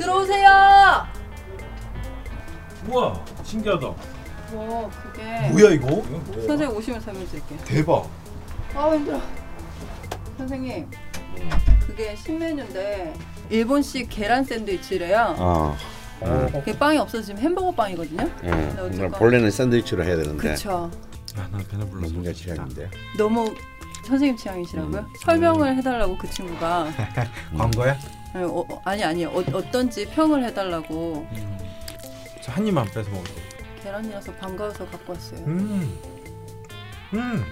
[0.00, 1.06] 들어오세요.
[2.88, 3.86] 우와 신기하다.
[4.52, 6.02] 뭐 그게 뭐야 이거?
[6.46, 7.58] 선생님 오시면 설명드릴게요.
[7.64, 8.08] 대박.
[8.74, 9.20] 아 힘들어.
[10.38, 10.88] 선생님
[11.86, 13.14] 그게 신메뉴인데
[13.50, 15.34] 일본식 계란 샌드위치래요.
[15.38, 15.76] 어.
[16.22, 16.48] 어.
[16.52, 18.28] 그게 빵이 없어지면 햄버거 빵이거든요.
[18.44, 18.50] 예.
[18.78, 19.10] 어쨌건.
[19.12, 20.90] 본래는 샌드위치로 해야 되는데 그쵸.
[21.36, 22.12] 아나 배나 불렀어.
[22.12, 22.90] 너무 취향인데.
[23.16, 23.54] 너무
[24.06, 24.98] 선생님 취향이시라고요?
[25.00, 25.06] 음.
[25.24, 26.88] 설명을 해달라고 그 친구가
[27.56, 27.96] 광고야?
[28.32, 31.26] 아니, 어, 어, 아니 아니 어, 어떤지 평을 해달라고
[32.42, 33.32] 저한 입만 빼서 먹을게.
[33.82, 35.40] 계란이라서 반가워서 갖고 왔어요.
[35.46, 35.98] 음.
[37.14, 37.44] 음.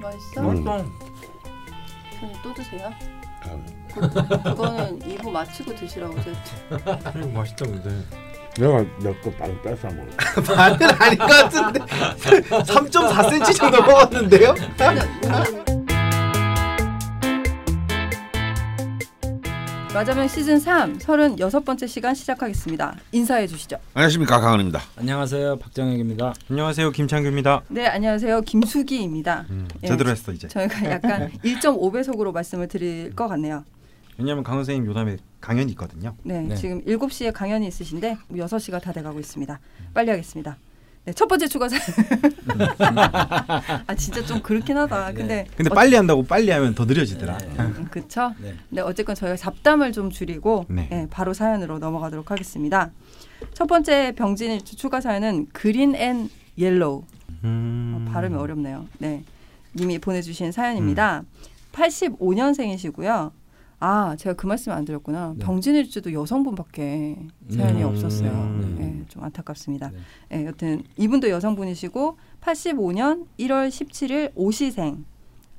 [0.00, 0.40] 맛있어?
[0.40, 0.64] 음.
[0.64, 0.84] 맛있어.
[2.20, 2.92] 선생님 또 드세요?
[3.42, 7.90] 아, 그거는 2부 마치고 드시라고 제가 이거 맛있다 근데.
[8.58, 10.10] 내가 내거 빵 뺏어 먹어.
[10.54, 11.80] 반은 아닌 것 같은데
[12.64, 14.54] 3.4cm 정도 먹었는데요?
[19.96, 22.96] 마자명 시즌 3 36번째 시간 시작하겠습니다.
[23.12, 23.78] 인사해 주시죠.
[23.94, 24.82] 안녕하십니까 강원입니다.
[24.98, 26.34] 안녕하세요 박정혁입니다.
[26.50, 27.62] 안녕하세요 김창규입니다.
[27.68, 28.42] 네, 안녕하세요.
[28.42, 29.46] 김수기입니다.
[29.48, 29.86] 음, 예.
[29.86, 30.48] 제대로 했어 이제.
[30.48, 33.64] 저희가 약간 1.5배속으로 말씀을 드릴 것 같네요.
[34.18, 36.14] 왜냐면 강 선생님 요담에 강연이 있거든요.
[36.24, 36.54] 네, 네.
[36.56, 39.58] 지금 7시에 강연이 있으신데 6시가 다 돼가고 있습니다.
[39.94, 40.58] 빨리 하겠습니다.
[41.06, 41.80] 네, 첫 번째 추가 사연.
[43.86, 45.12] 아 진짜 좀 그렇긴 하다.
[45.12, 47.38] 근데 근데 어, 빨리 한다고 빨리 하면 더 느려지더라.
[47.60, 48.34] 음, 그쵸?
[48.42, 48.54] 네.
[48.70, 50.88] 네, 어쨌건 저희가 잡담을 좀 줄이고 네.
[50.90, 52.90] 네, 바로 사연으로 넘어가도록 하겠습니다.
[53.54, 56.28] 첫 번째 병진 추가 사연은 Green and
[56.58, 57.04] Yellow
[57.44, 58.08] 음.
[58.08, 58.88] 어, 발음이 어렵네요.
[58.98, 59.22] 네,
[59.76, 61.22] 님이 보내주신 사연입니다.
[61.70, 63.30] 85년생이시고요.
[63.78, 65.34] 아, 제가 그 말씀 안 드렸구나.
[65.36, 65.44] 네.
[65.44, 67.16] 병진일주도 여성분밖에
[67.50, 68.58] 사연이 음, 없었어요.
[68.60, 68.66] 네.
[68.84, 69.90] 네, 좀 안타깝습니다.
[69.90, 69.98] 네.
[70.30, 75.04] 네, 여튼 이분도 여성분이시고 85년 1월 17일 오시생.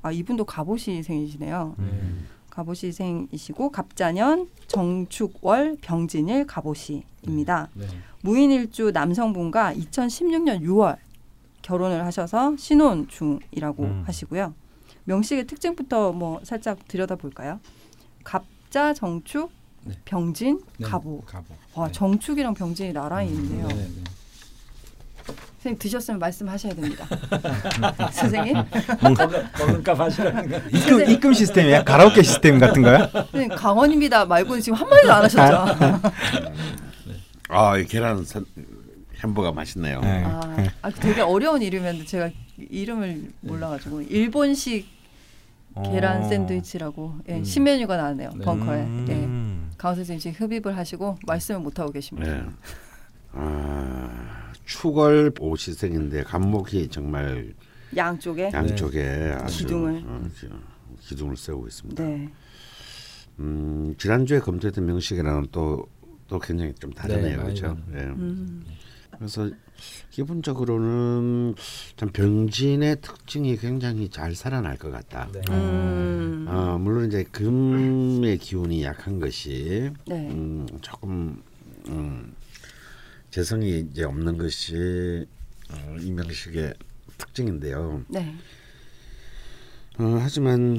[0.02, 1.76] 아, 이분도 갑오시생이시네요.
[1.78, 2.26] 음.
[2.50, 7.68] 갑오시생이시고 갑자년 정축월 병진일 갑오시입니다.
[7.74, 7.86] 네.
[8.22, 10.96] 무인일주 남성분과 2016년 6월
[11.62, 14.02] 결혼을 하셔서 신혼 중이라고 음.
[14.06, 14.54] 하시고요.
[15.04, 17.60] 명식의 특징부터 뭐 살짝 들여다 볼까요?
[18.32, 19.50] 갑자 정축
[19.84, 19.94] 네.
[20.04, 20.86] 병진 네.
[20.86, 21.22] 갑오.
[21.22, 21.44] 가보.
[21.74, 21.92] 와 네.
[21.92, 23.66] 정축이랑 병진이 나란히 있네요.
[23.68, 23.88] 네, 네.
[25.56, 27.06] 선생님 드셨으면 말씀하셔야 됩니다.
[28.12, 30.56] 선생님, 먹는- 먹는 값 하시라는 거.
[30.76, 31.84] 입금 입금 시스템이야?
[31.84, 33.08] 가라오케 시스템 같은 거야?
[33.10, 36.00] 선생님 강원입니다 말고는 지금 한 마디도 안 하셨죠?
[37.48, 38.44] 아, 이 계란 샌,
[39.24, 40.00] 햄버거 맛있네요.
[40.00, 40.22] 네.
[40.26, 44.97] 아, 아, 되게 어려운 이름이었는데 제가 이름을 몰라가지고 일본식
[45.82, 46.28] 계란 어.
[46.28, 47.44] 샌드위치라고 예, 음.
[47.44, 48.44] 신메뉴가 나왔네요 네.
[48.44, 48.78] 벙커에.
[49.08, 49.14] 예.
[49.14, 49.70] 음.
[49.78, 52.30] 강원 선생님 지금 흡입을 하시고 말씀을 못 하고 계십니다.
[52.32, 52.44] 네.
[53.32, 57.54] 아, 축월 오시생인데 간목이 정말
[57.96, 58.50] 양쪽에.
[58.52, 60.02] 양쪽에 아주 기둥을.
[60.06, 60.48] 어, 기-
[61.00, 62.02] 기둥을 세우고 있습니다.
[62.04, 62.28] 네.
[63.38, 65.86] 음, 지난주에 검토했던 명식이랑은 또,
[66.26, 67.36] 또 굉장히 좀 다르네요.
[67.36, 67.76] 네, 그렇죠?
[67.94, 67.98] 예.
[68.00, 68.64] 음.
[69.16, 69.48] 그래서
[70.10, 71.54] 기본적으로는
[71.96, 75.28] 참 병진의 특징이 굉장히 잘 살아날 것 같다.
[75.32, 75.40] 네.
[75.50, 76.46] 음.
[76.48, 80.30] 어, 물론 이제 금의 기운이 약한 것이 네.
[80.30, 81.42] 음, 조금
[81.88, 82.34] 음,
[83.30, 85.26] 재성이 이제 없는 것이
[85.70, 86.74] 어, 이 명식의
[87.18, 88.02] 특징인데요.
[88.08, 88.34] 네.
[89.98, 90.78] 어, 하지만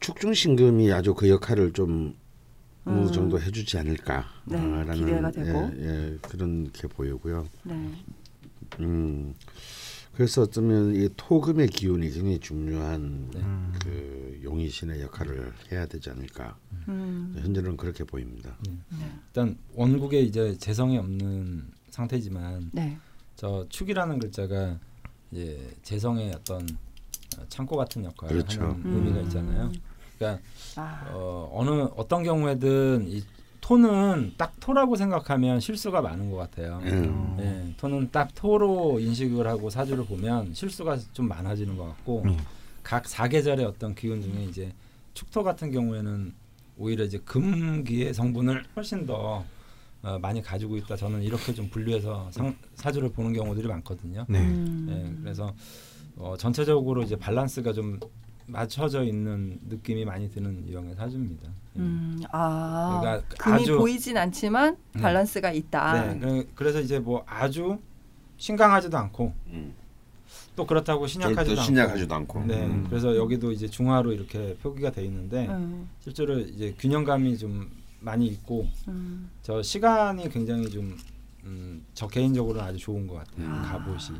[0.00, 2.16] 축중신금이 아주 그 역할을 좀
[2.88, 3.12] 어느 음.
[3.12, 5.70] 정도 해주지 않을까라는 네, 기대가 되고.
[5.76, 7.46] 예, 예, 그런 게 보이고요.
[7.64, 7.92] 네.
[8.80, 9.34] 음,
[10.14, 13.40] 그래서 어쩌면 이 토금의 기운이 굉장히 중요한 네.
[13.84, 16.56] 그 용의신의 역할을 해야 되지 않을까.
[16.88, 17.36] 음.
[17.38, 18.56] 현재는 그렇게 보입니다.
[19.28, 22.98] 일단 원국에 이제 재성이 없는 상태지만 네.
[23.36, 24.78] 저 축이라는 글자가
[25.30, 26.62] 이제 재성의 어떤
[27.38, 28.62] 어, 창고 같은 역할을 그렇죠.
[28.62, 29.24] 하는 의미가 음.
[29.24, 29.72] 있잖아요.
[30.18, 30.42] 그러니까
[30.76, 31.06] 아.
[31.12, 33.22] 어, 어느 어떤 경우에든 이
[33.60, 36.80] 토는 딱 토라고 생각하면 실수가 많은 것 같아요.
[36.84, 37.36] 음.
[37.40, 42.36] 예, 토는 딱 토로 인식을 하고 사주를 보면 실수가 좀 많아지는 것 같고 음.
[42.82, 44.72] 각 사계절의 어떤 기운 중에 이제
[45.12, 46.32] 축토 같은 경우에는
[46.78, 49.44] 오히려 이제 금기의 성분을 훨씬 더
[50.00, 50.96] 어, 많이 가지고 있다.
[50.96, 54.24] 저는 이렇게 좀 분류해서 상, 사주를 보는 경우들이 많거든요.
[54.28, 54.38] 네.
[54.38, 54.86] 음.
[54.88, 55.52] 예, 그래서
[56.16, 57.98] 어, 전체적으로 이제 밸런스가 좀
[58.58, 61.48] 맞춰져 있는 느낌이 많이 드는 유형의 사주입니다.
[61.76, 61.80] 예.
[61.80, 62.20] 음.
[62.32, 62.98] 아.
[63.00, 65.02] 그러니까 금이 아주- 보이진 않지만 네.
[65.02, 66.14] 밸런스가 있다.
[66.14, 67.78] 네, 그- 그래서 이제 뭐 아주
[68.38, 69.74] 신강하지도 않고 음.
[70.56, 71.62] 또 그렇다고 또 신약하지도 않고.
[71.62, 72.44] 신약하지도 않고.
[72.46, 72.86] 네, 음.
[72.88, 75.88] 그래서 여기도 이제 중화로 이렇게 표기가 돼 있는데 음.
[76.00, 79.30] 실제로 이제 균형감이 좀 많이 있고 음.
[79.42, 80.96] 저 시간이 굉장히 좀
[81.44, 83.46] 음, 저 개인적으로는 아주 좋은 것 같아요.
[83.46, 83.62] 음.
[83.62, 84.18] 갑옷이.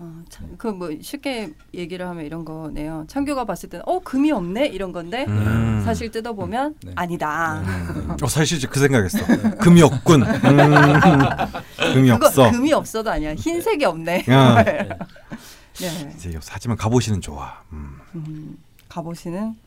[0.00, 0.24] 음.
[0.40, 3.04] 어, 그뭐 쉽게 얘기를 하면 이런 거네요.
[3.08, 5.82] 창규가 봤을 때는 어 금이 없네 이런 건데 음.
[5.84, 6.92] 사실 뜯어 보면 네.
[6.96, 7.62] 아니다.
[8.20, 9.18] 어, 사실 그 생각했어.
[9.60, 10.22] 금이 없군.
[10.26, 12.50] 음, 금이 없어.
[12.50, 13.34] 금이 없어도 아니야.
[13.34, 14.24] 흰색이 없네.
[14.30, 14.64] 야.
[14.64, 16.12] 네.
[16.16, 17.62] 이제 하지만 갑오시는 좋아.
[17.72, 18.58] 음, 음,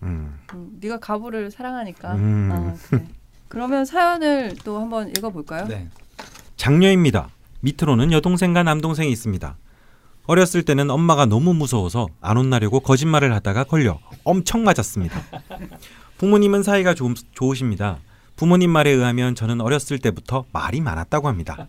[0.03, 0.39] 음.
[0.53, 2.15] 음, 네가 가부를 사랑하니까.
[2.15, 2.49] 음.
[2.51, 3.07] 아, 그래.
[3.49, 5.67] 그러면 사연을 또 한번 읽어볼까요?
[5.67, 5.87] 네.
[6.55, 7.29] 장녀입니다.
[7.61, 9.55] 밑으로는 여동생과 남동생이 있습니다.
[10.27, 15.21] 어렸을 때는 엄마가 너무 무서워서 안 혼나려고 거짓말을 하다가 걸려 엄청 맞았습니다.
[16.17, 17.99] 부모님은 사이가 좋, 좋으십니다.
[18.35, 21.67] 부모님 말에 의하면 저는 어렸을 때부터 말이 많았다고 합니다.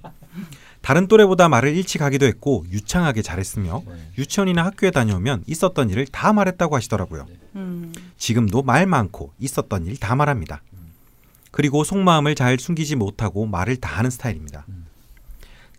[0.83, 3.95] 다른 또래보다 말을 일찍 하기도 했고 유창하게 잘했으며 네.
[4.19, 7.27] 유치원이나 학교에 다녀오면 있었던 일을 다 말했다고 하시더라고요.
[7.57, 10.63] 음, 지금도 말 많고 있었던 일 다 말합니다.
[11.51, 14.67] 그리고 속마음을 잘 숨기지 못하고 말을 다 하는 스타일입니다.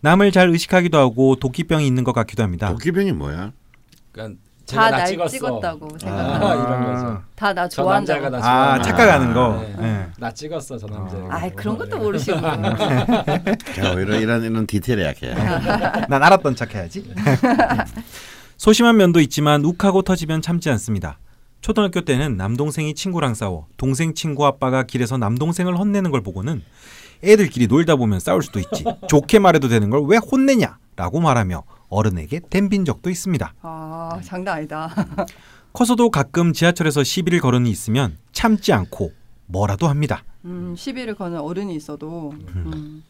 [0.02, 2.70] 남을 잘 의식하기도 하고 도끼병이 있는 것 같기도 합니다.
[2.70, 3.52] 도끼병이 뭐야?
[4.12, 5.30] 그러니까 제가 다나날 찍었어.
[5.30, 7.24] 찍었다고 아, 생각하는 이런 거죠.
[7.36, 8.30] 다나저 남자가 좋아한다고.
[8.30, 8.84] 나 아, 좋아한다.
[8.84, 9.60] 착각하는 거.
[9.62, 9.76] 네.
[9.88, 10.06] 예.
[10.20, 11.18] 나 찍었어 저 남자.
[11.30, 12.38] 아이 그런 것도 모르시고.
[12.40, 15.34] 제가 오히려 이런 이런 디테일에 약해.
[16.08, 17.12] 난 알았던 척해야지.
[18.58, 21.18] 소심한 면도 있지만 욱하고 터지면 참지 않습니다.
[21.62, 26.62] 초등학교 때는 남동생이 친구랑 싸워 동생 친구 아빠가 길에서 남동생을 혼내는 걸 보고는
[27.24, 28.84] 애들끼리 놀다 보면 싸울 수도 있지.
[29.08, 30.78] 좋게 말해도 되는 걸 왜 혼내냐?
[30.96, 33.54] 라고 말하며 어른에게 댐빈 적도 있습니다.
[33.62, 34.94] 아 장난 아니다.
[35.74, 39.12] 커서도 가끔 지하철에서 시비를 걸은이 있으면 참지 않고
[39.46, 40.24] 뭐라도 합니다.
[40.46, 42.34] 음, 시비를 거는 어른이 있어도.
[42.56, 43.04] 음.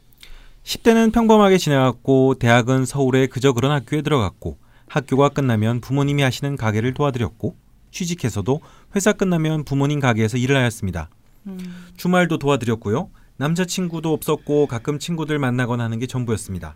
[0.64, 4.58] 10대는 평범하게 지나갔고 대학은 서울에 그저 그런 학교에 들어갔고
[4.88, 7.56] 학교가 끝나면 부모님이 하시는 가게를 도와드렸고
[7.92, 8.62] 취직해서도
[8.96, 11.10] 회사 끝나면 부모님 가게에서 일을 하였습니다.
[11.48, 11.58] 음.
[11.98, 13.10] 주말도 도와드렸고요.
[13.40, 16.76] 남자친구도 없었고 가끔 친구들 만나거나 하는 게 전부였습니다.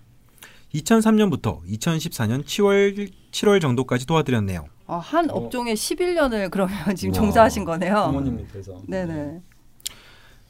[0.73, 4.65] 2003년부터 2014년 7월 7월 정도까지 도와드렸네요.
[4.87, 5.33] 아, 한 어.
[5.35, 7.19] 업종에 11년을 그러면 지금 와.
[7.19, 8.05] 종사하신 거네요.
[8.07, 8.81] 부모님 밑에서.
[8.87, 9.41] 네네.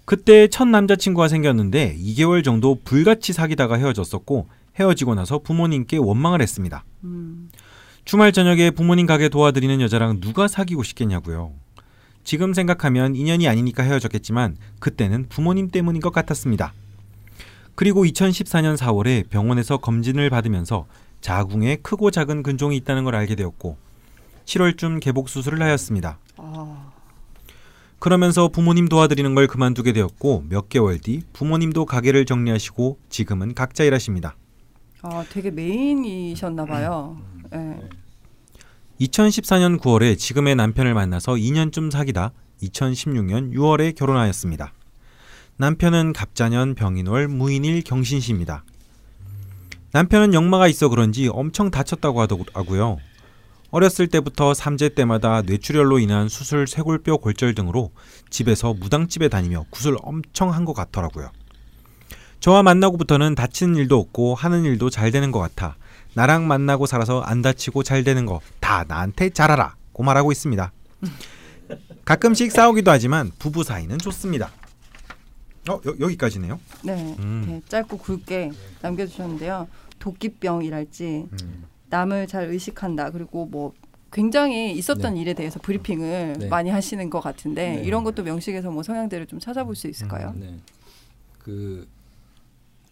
[0.06, 4.48] 그때 첫 남자친구가 생겼는데 2개월 정도 불같이 사귀다가 헤어졌었고
[4.80, 6.86] 헤어지고 나서 부모님께 원망을 했습니다.
[7.06, 7.50] 음.
[8.06, 11.54] 주말 저녁에 부모님 가게 도와드리는 여자랑 누가 사귀고 싶겠냐고요.
[12.24, 16.74] 지금 생각하면 인연이 아니니까 헤어졌겠지만 그때는 부모님 때문인 것 같았습니다.
[17.76, 20.86] 그리고 2014년 4월에 병원에서 검진을 받으면서
[21.22, 23.78] 자궁에 크고 작은 근종이 있다는 걸 알게 되었고
[24.46, 26.18] 7월쯤 개복 수술을 하였습니다.
[26.38, 26.92] 아,
[28.00, 34.36] 그러면서 부모님 도와드리는 걸 그만두게 되었고 몇 개월 뒤 부모님도 가게를 정리하시고 지금은 각자 일하십니다.
[35.02, 37.18] 아 되게 메인이셨나 봐요.
[37.52, 37.80] 네.
[39.02, 42.32] 2014년 9월에 지금의 남편을 만나서 2년쯤 사귀다
[42.62, 44.74] 2016년 6월에 결혼하였습니다.
[45.58, 48.64] 남편은 갑자년 병인월 무인일 경신시입니다.
[49.92, 52.98] 남편은 역마가 있어 그런지 엄청 다쳤다고 하더라고요.
[53.70, 57.92] 어렸을 때부터 삼재 때마다 뇌출혈로 인한 수술, 쇄골뼈 골절 등으로
[58.30, 61.32] 집에서 무당집에 다니며 굿을 엄청 한 것 같더라고요.
[62.40, 65.76] 저와 만나고부터는 다치는 일도 없고 하는 일도 잘 되는 것 같아
[66.16, 70.72] 나랑 만나고 살아서 안 다치고 잘 되는 거 다 나한테 잘하라 고 말하고 있습니다.
[72.06, 74.52] 가끔씩 싸우기도 하지만 부부 사이는 좋습니다.
[75.70, 76.60] 어 여, 여기까지네요.
[76.84, 77.16] 네.
[77.20, 77.46] 음.
[77.48, 78.52] 네, 짧고 굵게
[78.82, 79.68] 남겨주셨는데요.
[80.00, 81.64] 도끼병이랄지 음.
[81.90, 83.12] 남을 잘 의식한다.
[83.12, 83.74] 그리고 뭐
[84.12, 86.48] 굉장히 있었던 일에 대해서 브리핑을 네.
[86.48, 87.84] 많이 하시는 것 같은데 네.
[87.84, 90.34] 이런 것도 명식에서 뭐 성향들을 좀 찾아볼 수 있을까요?
[90.36, 90.58] 네.
[91.40, 91.88] 그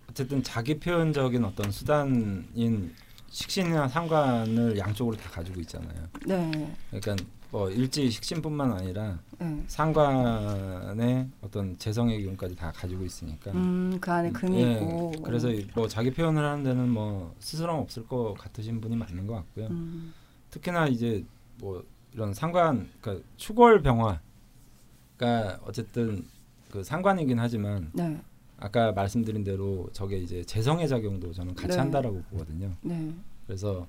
[0.09, 2.93] 어쨌든 자기 표현적인 어떤 수단인
[3.31, 6.07] 식신이나 상관을 양쪽으로 다 가지고 있잖아요.
[6.25, 6.75] 네.
[6.89, 7.15] 그러니까
[7.49, 9.63] 뭐 일지 식신뿐만 아니라 네.
[9.67, 13.51] 상관의 어떤 재성의 기운까지 다 가지고 있으니까.
[13.51, 15.11] 음, 그 안에 금이 예, 있고.
[15.23, 19.67] 그래서 뭐 자기 표현을 하는 데는 뭐 스스럼 없을 것 같으신 분이 맞는 것 같고요.
[19.67, 20.13] 음,
[20.49, 21.23] 특히나 이제
[21.57, 21.83] 뭐
[22.13, 24.19] 이런 상관, 그러니까 추골 병화가
[25.65, 26.25] 어쨌든
[26.69, 28.21] 그 상관이긴 하지만 네.
[28.61, 31.77] 아까 말씀드린 대로 저게 이제 재성의 작용도 저는 같이 네.
[31.79, 32.71] 한다라고 보거든요.
[32.81, 33.11] 네.
[33.47, 33.87] 그래서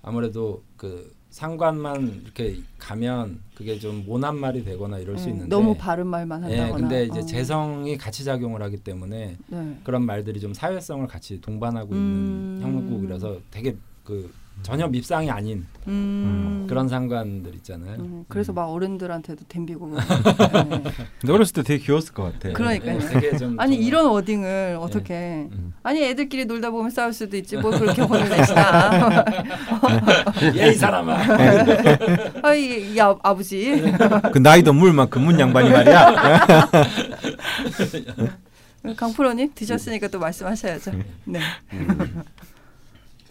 [0.00, 5.74] 아무래도 그 상관만 이렇게 가면 그게 좀 모난 말이 되거나 이럴 수 네, 있는데 너무
[5.76, 6.68] 바른 말만 한다거나.
[6.68, 7.22] 예, 근데 이제 어.
[7.22, 9.80] 재성이 같이 작용을 하기 때문에 네.
[9.82, 11.96] 그런 말들이 좀 사회성을 같이 동반하고 음.
[11.96, 16.66] 있는 형국이라서 되게 그 전혀 밉상이 아닌 음.
[16.68, 17.96] 그런 상관들 있잖아요.
[17.98, 19.88] 음, 그래서 막 어른들한테도 댐비고.
[19.88, 19.96] 네.
[21.20, 22.52] 근데 어렸을 때 되게 귀여웠을 것 같아.
[22.54, 22.96] 그러니까요.
[22.96, 25.48] 예, 되게 좀 아니 이런 워딩을 어떻게?
[25.50, 25.74] 음.
[25.82, 29.24] 아니 애들끼리 놀다 보면 싸울 수도 있지 뭘 그렇게 혼을 내시나?
[30.54, 31.18] 예이 사람아.
[32.42, 33.82] 아이 이 아, 아버지.
[34.32, 36.14] 그 나이도 물만큼 문 양반이 말이야.
[38.96, 40.92] 강프로님 드셨으니까 또 말씀하셔야죠.
[41.24, 41.40] 네.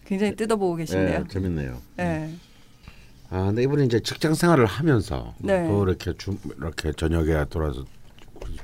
[0.05, 1.19] 굉장히 뜯어보고 계신데요.
[1.19, 1.77] 예, 재밌네요.
[1.97, 2.35] 네.
[3.29, 5.67] 아, 근데 이분이 이제 직장 생활을 하면서 네.
[5.67, 7.85] 또 이렇게 주 이렇게 저녁에 돌아서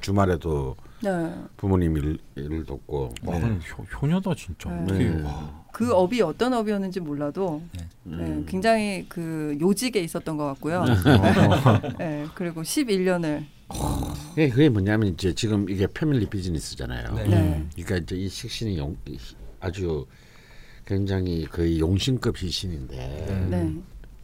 [0.01, 1.34] 주말에도 네.
[1.56, 4.70] 부모님 일, 일을 돕고 와, 근데 효, 효녀다 진짜.
[4.70, 4.98] 네.
[4.98, 5.24] 네.
[5.24, 5.65] 와.
[5.72, 8.46] 그 업이 어떤 업이었는지 몰라도 네, 음.
[8.50, 10.84] 굉장히 그 요직에 있었던 것 같고요.
[12.00, 13.46] 네, 그리고 11년을
[14.38, 17.13] 예, 그게 뭐냐면 이제 지금 이게 패밀리 비즈니스잖아요.
[17.13, 17.27] 네.
[17.27, 17.67] 네.
[17.75, 18.96] 그러니까 이제 이 식신이 용,
[19.60, 20.06] 아주
[20.88, 23.74] 굉장히 거의 용신급 희신인데 네.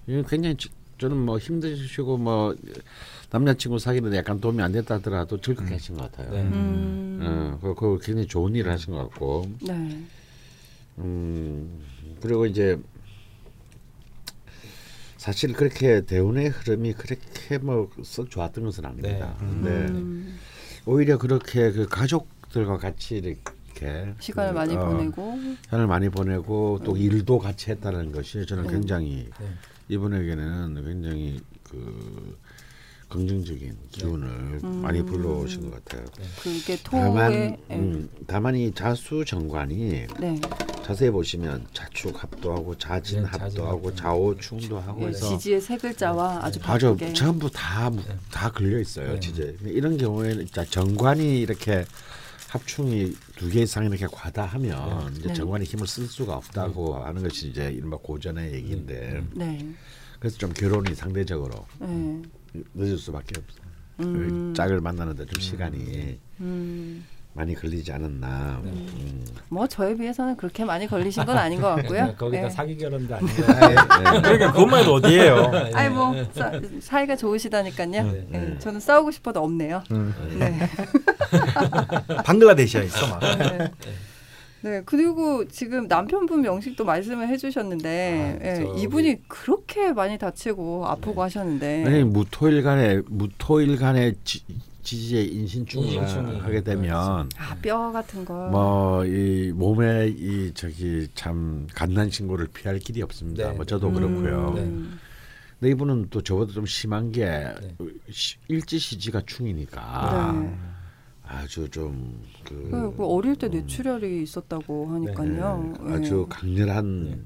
[0.07, 2.55] 이거 굉장히 지- 저는 뭐 힘드시고 뭐
[3.29, 6.31] 남자친구 사귀는데 약간 도움이 안 됐다 하더라도 즐겁게 하신 것 같아요.
[6.31, 6.41] 네.
[6.41, 7.19] 음.
[7.21, 10.03] 어, 그, 그 굉장히 좋은 일을 하신 것 같고, 네.
[10.99, 11.81] 음,
[12.21, 12.79] 그리고 이제
[15.17, 19.35] 사실 그렇게 대운의 흐름이 그렇게 뭐 썩 좋았던 것은 아닙니다.
[19.41, 19.47] 네.
[19.47, 20.37] 근데 음.
[20.85, 23.39] 오히려 그렇게 그 가족들과 같이 이렇게
[24.19, 28.69] 시간을 그, 많이 어, 보내고 시간을 많이 보내고 또 일도 같이 했다는 것이 저는 네.
[28.71, 29.47] 굉장히 네.
[29.89, 32.37] 이분에게는 굉장히 그
[33.09, 34.27] 긍정적인 기운을
[34.63, 34.81] 음.
[34.81, 36.05] 많이 불러오신 것 같아요.
[36.41, 37.75] 그게 다만 토의 네.
[37.75, 40.41] 음, 다만 이 자수 정관이 네.
[40.83, 45.29] 자세히 보시면 자축 합도 하고 자진 네, 합도 하고 자진 좌우 충도 하고 예, 해서
[45.29, 47.91] 지지의 세 글자와 아주 아주 전부 다
[48.43, 49.13] 다 걸려 있어요.
[49.13, 49.19] 네.
[49.19, 51.85] 진짜 이런 경우에는 자 정관이 이렇게
[52.53, 55.33] 합충이 두 개 이상 이렇게 과다하면 이제 네.
[55.33, 59.67] 정관이 힘을 쓸 수가 없다고 하는 것이 이제 이른바 고전의 얘기인데 네.
[60.19, 62.21] 그래서 좀 결혼이 상대적으로 네.
[62.75, 63.63] 늦을 수밖에 없어요.
[64.01, 64.53] 음.
[64.55, 67.03] 짝을 만나는데 좀 시간이 음.
[67.35, 68.61] 많이 걸리지 않았나.
[68.63, 69.25] 음.
[69.49, 72.13] 뭐 저에 비해서는 그렇게 많이 걸리신 건 아닌 것 같고요.
[72.17, 72.49] 거기다 예.
[72.49, 73.33] 사기 결혼도 아니고
[74.21, 75.51] 그러니까 그것만 해도 어디예요?
[75.73, 77.89] 아이 뭐 사, 사이가 좋으시다니까요.
[77.89, 78.27] 네.
[78.33, 79.83] 예, 저는 싸우고 싶어도 없네요.
[79.91, 80.13] 음.
[80.37, 80.59] 네.
[82.23, 83.19] 방글라데시아 있어 막.
[83.19, 83.71] 네.
[84.61, 91.21] 네, 그리고 지금 남편분 명식도 말씀을 해주셨는데 아, 예, 저기- 이분이 그렇게 많이 다치고 아프고
[91.21, 94.41] 하셨는데 아니 무토일간에 무토일간에 지,
[94.83, 98.49] 지지의 인신충을 인신충이 하게 되면 아, 뼈 같은 거.
[98.49, 103.49] 뭐이 몸에 이 저기 참 간난 신고를 피할 길이 없습니다.
[103.51, 103.55] 네.
[103.55, 104.53] 뭐 저도 그렇고요.
[104.57, 104.99] 음,
[105.59, 107.75] 근데 이분은 또 저보다 좀 심한 게 네.
[108.11, 110.57] 시- 일지시지가 충이니까 네.
[111.25, 115.73] 아주 좀그 그, 그 어릴 때 뇌출혈이 있었다고 하니까요.
[115.87, 115.93] 예.
[115.93, 117.23] 아주 강렬한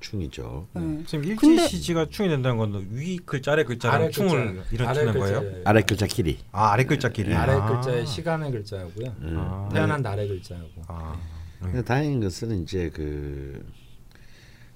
[0.00, 0.66] 충이죠.
[0.76, 1.04] 예.
[1.06, 5.12] 지금 근데- 일지시지가 충이 된다는 건 위 글자 아래 글자랑 아래 충을 글자, 일으키는 아래
[5.12, 5.62] 거예요?
[5.64, 6.38] 아래 글자 길이.
[6.52, 7.34] 아 아래 글자끼리.
[7.34, 7.66] 아래 아.
[7.66, 9.14] 글자에 시간의 글자하고요.
[9.20, 9.36] 음.
[9.38, 9.68] 아.
[9.72, 10.68] 태어난 날의 글자하고.
[10.88, 11.20] 아.
[11.60, 13.62] 근데 다행인 것은 이제 그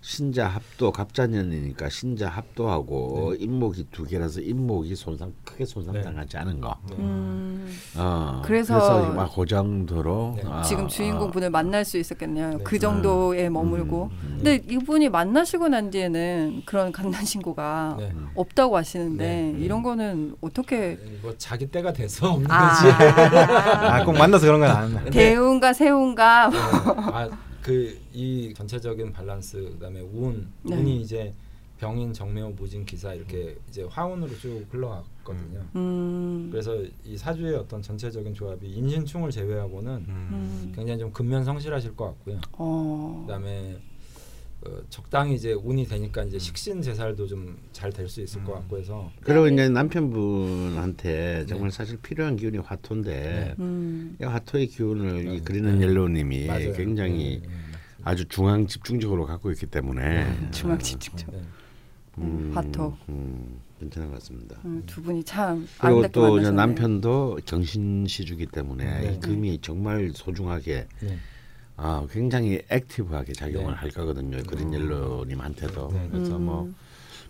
[0.08, 6.76] 신자 합도 갑자년이니까 신자 합도하고 인목이 두 개라서 인목이 손상 크게 손상당하지 않은 거.
[6.90, 6.96] 네.
[6.98, 10.42] 음, 어, 그래서- 그래서 막그 정도로 네.
[10.46, 12.50] 아, 지금 주인공 분을 만날 수 있었겠네요.
[12.50, 12.58] 네.
[12.62, 14.10] 그 정도에 머물고.
[14.12, 14.34] 음.
[14.36, 18.12] 근데 이분이 만나시고 난 뒤에는 그런 간난 신고가 네.
[18.34, 19.54] 없다고 하시는데 네.
[19.58, 22.88] 이런 거는 어떻게 뭐 자기 때가 돼서 없는 아, 거지.
[23.88, 25.04] 아, 꼭 만나서 그런 건 아니야.
[25.04, 27.30] 대운과 세운과 네.
[27.64, 30.76] 아그 이 전체적인 밸런스 그다음에 운 네.
[30.76, 31.34] 운이 이제
[31.78, 35.64] 병인 정묘 무진 기사 이렇게 이제 화운으로 쭉 흘러갔거든요.
[35.74, 40.04] 음, 그래서 이 사주의 어떤 전체적인 조합이 인신충을 제외하고는 음.
[40.08, 42.40] 음, 굉장히 좀 근면 성실하실 것 같고요.
[42.52, 43.78] 어, 그다음에
[44.66, 48.78] 어, 적당히 이제 운이 되니까 이제 식신 제살도 좀 잘 될 수 있을 것 같고
[48.78, 55.40] 해서 그리고 이제 남편분한테 정말 사실 필요한 기운이 화토인데 음, 이 화토의 기운을 이 네.
[55.44, 56.72] 그리는 옐로우님이 맞아요.
[56.72, 57.54] 굉장히 네, 네,
[58.04, 61.42] 아주 중앙 집중적으로 갖고 있기 때문에 중앙 집중적 네.
[62.18, 62.96] 음, 화토.
[63.08, 64.56] 음, 괜찮은 것 같습니다.
[64.64, 66.52] 음, 두 분이 참 그리고 또 이제 만나셨네요.
[66.52, 69.14] 남편도 경신시주기 때문에 네.
[69.14, 71.18] 이 금이 정말 소중하게 네.
[71.76, 73.78] 아, 굉장히 액티브하게 작용을 네.
[73.78, 74.42] 할 거거든요.
[74.44, 76.08] 그린 옐로님한테도 네.
[76.10, 76.42] 그래서 음.
[76.44, 76.72] 뭐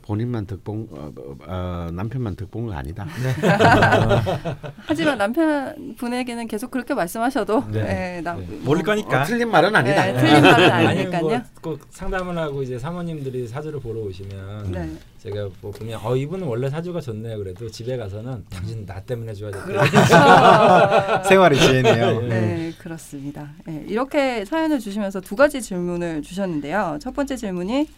[0.05, 3.07] 본인만 득본 어, 어, 어, 남편만 득본 거 아니다.
[4.87, 8.17] 하지만 남편 분에게는 계속 그렇게 말씀하셔도 네.
[8.17, 8.47] 예, 나, 네.
[8.63, 9.23] 모를 거니까.
[9.23, 10.05] 어, 틀린 말은 아니다.
[10.05, 11.21] 네, 틀린 말은 아니 아니니까요.
[11.23, 14.91] 뭐 꼭 상담을 하고 이제 사모님들이 사주를 보러 오시면 네.
[15.23, 17.39] 제가 뭐 보면 어 이분은 원래 사주가 좋네요.
[17.39, 19.65] 그래도 집에 가서는 당신 나 때문에 좋아졌다.
[19.65, 21.25] 그렇죠.
[21.27, 22.21] 생활의 지혜네요.
[22.29, 23.49] 네, 그렇습니다.
[23.65, 26.99] 네, 이렇게 사연을 주시면서 두 가지 질문을 주셨는데요.
[27.01, 27.89] 첫 번째 질문이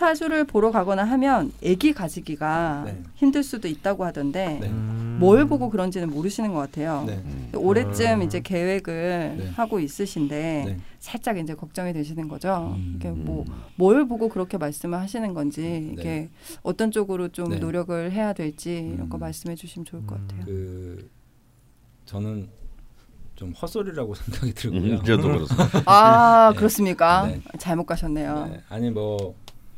[0.00, 3.02] 사주를 보러 가거나 하면 아기 가지기가 네.
[3.14, 4.68] 힘들 수도 있다고 하던데 네.
[4.68, 5.16] 음.
[5.18, 7.04] 뭘 보고 그런지는 모르시는 것 같아요.
[7.06, 7.14] 네.
[7.14, 7.50] 음.
[7.54, 8.22] 올해쯤 음.
[8.22, 9.48] 이제 계획을 네.
[9.52, 10.76] 하고 있으신데 네.
[10.98, 12.74] 살짝 이제 걱정이 되시는 거죠.
[12.76, 12.96] 음.
[12.96, 16.30] 이게 뭐 뭘 보고 그렇게 말씀을 하시는 건지 이게 네.
[16.62, 17.58] 어떤 쪽으로 좀 네.
[17.58, 19.20] 노력을 해야 될지 이런 거 음.
[19.20, 20.44] 말씀해 주시면 좋을 것 같아요.
[20.44, 21.10] 그
[22.04, 22.50] 저는
[23.34, 24.80] 좀 헛소리라고 생각이 들고요.
[24.80, 25.82] 음, 저도 그렇습니다.
[25.86, 26.58] 아 네.
[26.58, 27.26] 그렇습니까?
[27.28, 27.40] 네.
[27.58, 28.48] 잘못 가셨네요.
[28.50, 29.34] 네, 아니 뭐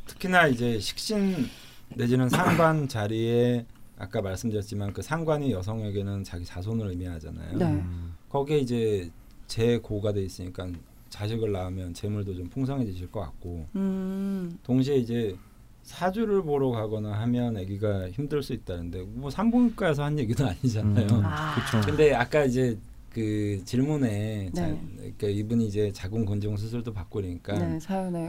[0.09, 1.47] 특히나 이제 식신
[1.95, 3.65] 내지는 상관 자리에
[3.97, 7.57] 아까 말씀드렸지만 그 상관이 여성에게는 자기 자손을 의미하잖아요.
[7.57, 7.83] 네.
[8.29, 9.11] 거기에 이제
[9.47, 10.67] 재고가 돼 있으니까
[11.09, 15.35] 자식을 낳으면 재물도 좀 풍성해지실 것 같고 음, 동시에 이제
[15.83, 21.07] 사주를 보러 가거나 하면 아기가 힘들 수 있다는데 뭐 산부인과에서 한 얘기는 아니잖아요.
[21.11, 21.21] 음.
[21.25, 21.55] 아.
[21.55, 21.87] 그렇죠.
[21.87, 22.77] 근데 아까 이제
[23.09, 24.79] 그 질문에 자, 네.
[24.97, 27.79] 그러니까 이분이 이제 자궁 건종 수술도 받고 그러니까 네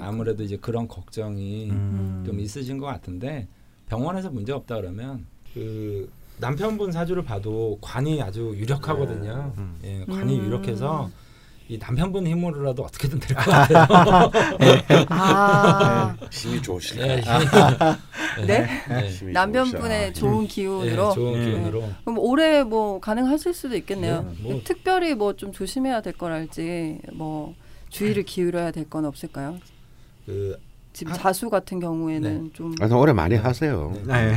[0.00, 2.22] 아무래도 이제 그런 걱정이 음.
[2.26, 3.49] 좀 있으신 것 같은데
[3.88, 9.52] 병원에서 문제 없다 그러면 그 남편분 사주를 봐도 관이 아주 유력하거든요.
[9.58, 9.78] 음.
[9.84, 10.46] 예, 관이 음.
[10.46, 11.10] 유력해서
[11.70, 13.86] 이 남편분 힘으로라도 어떻게든 될 것 같아요.
[15.08, 17.06] 아 힘이 좋으실까?
[18.40, 18.68] 예, 네?
[18.90, 20.20] 예, 힘이 남편분의 좋으셔.
[20.32, 21.44] 좋은 예, 기운으로 좋은 네.
[21.44, 21.84] 기운으로.
[22.04, 24.22] 그럼 올해 뭐 가능하실 수도 있겠네요.
[24.22, 24.60] 네, 뭐.
[24.64, 27.54] 특별히 뭐 좀 조심해야 될 거랄지 뭐
[27.88, 29.58] 주의를 기울여야 될 건 없을까요?
[30.26, 30.58] 그
[30.92, 31.16] 지금 아.
[31.16, 33.94] 자수 같은 경우에는 좀 아, 올해 많이 하세요.
[34.06, 34.34] 네.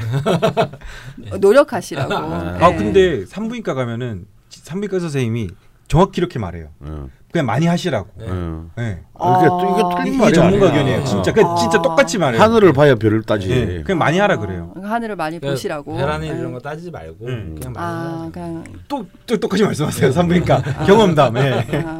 [1.31, 2.13] 어, 노력하시라고.
[2.13, 2.77] 아, 아 네.
[2.77, 5.49] 근데 산부인과 가면은 산부인과 선생님이
[5.87, 6.69] 정확히 이렇게 말해요.
[6.81, 8.09] 어, 그냥 많이 하시라고.
[8.15, 8.25] 네.
[8.29, 8.69] 어.
[8.77, 9.01] 네.
[9.15, 10.71] 아, 이게 또 이게 틀린 말이 전문가.
[10.71, 11.03] 견이에요.
[11.03, 11.33] 진짜 어.
[11.33, 11.81] 그 진짜 아.
[11.81, 12.39] 똑같이 말해요.
[12.39, 13.47] 하늘을 봐야 별을 따지.
[13.47, 13.81] 네.
[13.81, 14.71] 그냥 많이 하라 그래요.
[14.77, 15.99] 어, 하늘을 많이 그러니까 보시라고.
[15.99, 16.37] 혈안이 네.
[16.37, 17.55] 이런 거 따지지 말고 음.
[17.59, 20.11] 그냥 아 말해서 그냥 또, 또 똑같이 말씀하세요.
[20.11, 21.37] 산부인과 경험담.
[21.37, 21.63] 예.
[21.83, 21.97] 아,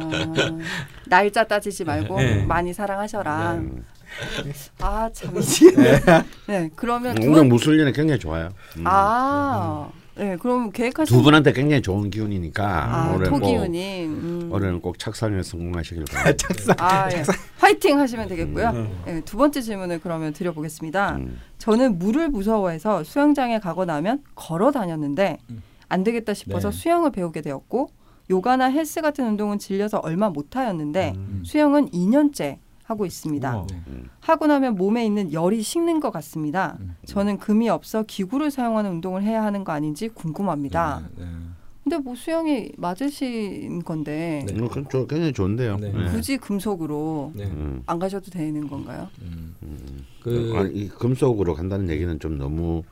[1.08, 2.44] 날짜 따지지 말고 네.
[2.44, 3.54] 많이 사랑하셔라.
[3.54, 3.84] 음.
[4.82, 5.34] 아 참.
[5.34, 6.00] 미치겠네.
[6.46, 8.50] 네 그러면 두 오늘 분, 무술년에 굉장히 좋아요.
[8.78, 8.84] 음.
[8.86, 14.48] 아, 네 그럼 계획하신 두 분한테 굉장히 좋은 기운이니까 아, 올해 뭐 토기운이 음.
[14.52, 16.74] 올해는 꼭 착상에 성공하시길 바랍니다.
[16.78, 17.22] 아, 예.
[17.58, 18.68] 화이팅 하시면 되겠고요.
[18.70, 19.02] 음.
[19.08, 21.16] 예, 두 번째 질문을 그러면 드려보겠습니다.
[21.16, 21.40] 음.
[21.58, 25.62] 저는 물을 무서워해서 수영장에 가거나 하면 걸어 다녔는데 음.
[25.88, 26.76] 안 되겠다 싶어서 네.
[26.76, 27.90] 수영을 배우게 되었고
[28.30, 31.42] 요가나 헬스 같은 운동은 질려서 얼마 못 하였는데 음.
[31.44, 33.54] 수영은 2년째 하고 있습니다.
[33.56, 33.66] 우와.
[33.66, 34.02] 네.
[34.20, 36.76] 하고 나면 몸에 있는 열이 식는 것 같습니다.
[36.80, 36.94] 음.
[37.06, 41.02] 저는 금이 없어 기구를 사용하는 운동을 해야 하는 거 아닌지 궁금합니다.
[41.16, 41.30] 네, 네.
[41.82, 44.54] 근데 뭐 수영이 맞으신 건데 네.
[44.54, 45.76] 음, 그건 굉장히 좋은데요.
[45.78, 45.92] 네.
[45.92, 46.10] 네.
[46.10, 47.44] 굳이 금속으로 네.
[47.44, 47.82] 음.
[47.86, 49.08] 안 가셔도 되는 건가요?
[49.22, 49.54] 음.
[49.62, 50.04] 음.
[50.22, 52.82] 그 아니, 이 금속으로 간다는 얘기는 좀 너무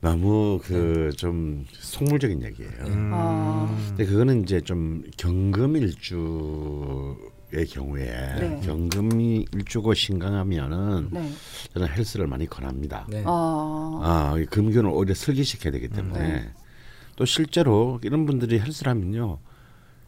[0.00, 2.72] 너무 그 좀 속물적인 얘기예요.
[2.86, 3.10] 음.
[3.14, 3.76] 아.
[3.88, 7.16] 근데 그거는 이제 좀 경금 일주
[7.54, 8.60] 의 경우에 네.
[8.64, 11.30] 경금이 일주고 신강하면은 네.
[11.74, 13.06] 저는 헬스를 많이 권합니다.
[13.10, 13.22] 네.
[13.26, 16.50] 아, 아, 이 금균을 오히려 슬기시켜야 되기 때문에 네.
[17.16, 19.38] 또 실제로 이런 분들이 헬스를 하면요.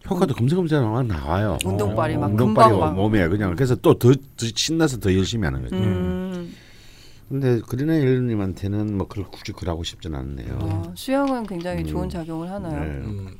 [0.08, 1.58] 효과도 금세금세 막 나와요.
[1.64, 2.94] 운동발이 막 운동발이 막.
[2.94, 5.76] 몸에 그냥 그래서 또더 신나서 더 열심히 하는 거죠.
[5.76, 6.54] 음,
[7.28, 10.58] 근데 그린의 일님한테는 뭐 그걸 굳이 그러고 싶진 않네요.
[10.60, 11.86] 아, 수영은 굉장히 음.
[11.86, 12.80] 좋은 작용을 하나요?
[12.80, 12.86] 네.
[12.86, 13.38] 음,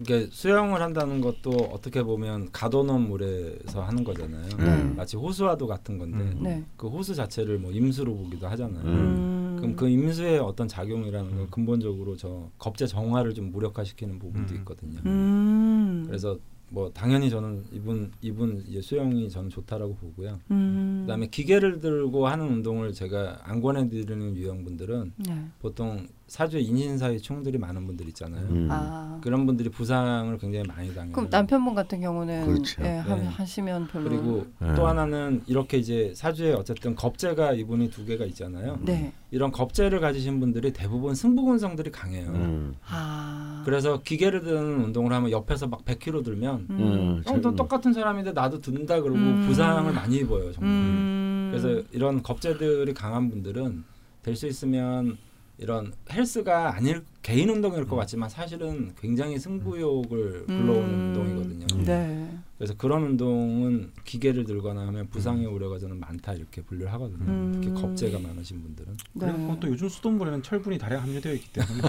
[0.00, 4.48] 이게 수영을 한다는 것도 어떻게 보면 가둬놓은 물에서 하는 거잖아요.
[4.58, 4.84] 네.
[4.94, 6.42] 마치 호수와도 같은 건데 음.
[6.42, 6.64] 네.
[6.76, 8.84] 그 호수 자체를 뭐 임수로 보기도 하잖아요.
[8.84, 9.56] 음.
[9.58, 14.58] 그럼 그 임수의 어떤 작용이라는 건 근본적으로 저 겁제 정화를 좀 무력화시키는 부분도 음.
[14.58, 15.00] 있거든요.
[15.06, 16.04] 음.
[16.06, 20.40] 그래서 뭐 당연히 저는 이분 이분 이제 수영이 저는 좋다라고 보고요.
[20.50, 21.02] 음.
[21.02, 25.44] 그다음에 기계를 들고 하는 운동을 제가 안 권해드리는 유형분들은 네.
[25.60, 28.46] 보통 사주에 인신사의 총들이 많은 분들 있잖아요.
[28.48, 28.68] 음.
[28.70, 29.18] 아.
[29.22, 31.12] 그런 분들이 부상을 굉장히 많이 당해요.
[31.12, 32.82] 그럼 남편분 같은 경우는 그렇죠.
[32.82, 33.24] 예, 하, 네.
[33.26, 34.74] 하시면 별로 그리고 네.
[34.74, 38.78] 또 하나는 이렇게 이제 사주에 어쨌든 겁재가 이분이 두 개가 있잖아요.
[38.82, 39.12] 네.
[39.30, 42.28] 이런 겁재를 가지신 분들이 대부분 승부근성들이 강해요.
[42.30, 42.74] 음.
[42.88, 43.62] 아.
[43.64, 46.78] 그래서 기계를 드는 운동을 하면 옆에서 막 100kg 들면 음.
[46.80, 47.22] 음.
[47.26, 49.46] 어, 너 똑같은 사람인데 나도 든다 그러고 음.
[49.46, 50.70] 부상을 많이 입어요 정말.
[50.72, 51.48] 음.
[51.52, 53.84] 그래서 이런 겁재들이 강한 분들은
[54.22, 55.18] 될 수 있으면
[55.58, 61.14] 이런 헬스가 아닐 개인 운동일 것 같지만 사실은 굉장히 승부욕을 불러오는 음.
[61.16, 61.84] 운동이거든요.
[61.84, 62.28] 네.
[62.58, 67.24] 그래서 그런 운동은 기계를 들거나 하면 부상의 우려가 저는 많다 이렇게 분류를 하거든요.
[67.24, 67.52] 음.
[67.54, 68.96] 특히 겁재가 많으신 분들은.
[69.14, 69.32] 네.
[69.32, 71.82] 그리고 또 요즘 수돗물에는 철분이 다량 함유되어 있기 때문에.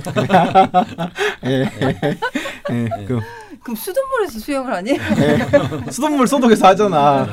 [1.46, 1.70] 예.
[2.72, 3.06] 예.
[3.06, 3.20] 그
[3.62, 4.98] 그럼 수돗물에서 수영을 하니?
[5.92, 7.26] 수돗물 소독해서 하잖아.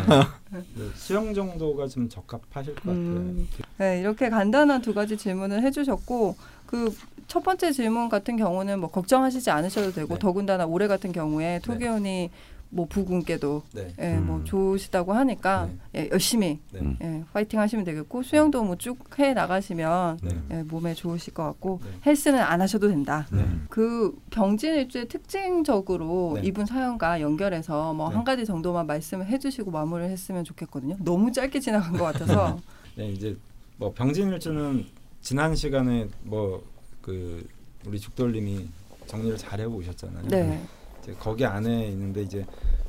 [0.51, 0.63] 네,
[0.95, 2.97] 수영 정도가 좀 적합하실 것 같아요.
[2.97, 3.49] 음.
[3.79, 6.93] 네, 이렇게 간단한 두 가지 질문을 해주셨고 그
[7.27, 10.19] 첫 번째 질문 같은 경우는 뭐 걱정하시지 않으셔도 되고 네.
[10.19, 12.31] 더군다나 올해 같은 경우에 토기운이
[12.75, 13.95] 뭐 부군께도 네.
[14.01, 14.45] 예, 뭐 음.
[14.45, 16.81] 좋으시다고 하니까 예, 열심히 네.
[16.81, 16.97] 음.
[17.03, 20.31] 예, 파이팅 하시면 되겠고 수영도 뭐 쭉 해 나가시면 네.
[20.51, 21.91] 예, 몸에 좋으실 것 같고 네.
[22.07, 23.27] 헬스는 안 하셔도 된다.
[23.31, 23.45] 네.
[23.71, 26.43] 그 병진일주의 특징적으로 네.
[26.49, 28.17] 이분 사연과 연결해서 뭐 네.
[28.17, 30.97] 한 가지 정도만 말씀을 해주시고 마무리를 했으면 좋겠거든요.
[31.01, 32.59] 너무 짧게 지나간 것 같아서.
[32.97, 33.37] 네, 이제
[33.77, 34.85] 뭐 병진 일주는
[35.23, 36.63] 지난 시간에 뭐
[37.05, 37.47] 그
[37.87, 38.67] 우리 죽돌님이
[39.07, 40.27] 정리를 잘 해오셨잖아요.
[40.29, 40.59] 네.
[41.05, 42.47] 이제 거기 안에 있는데 이제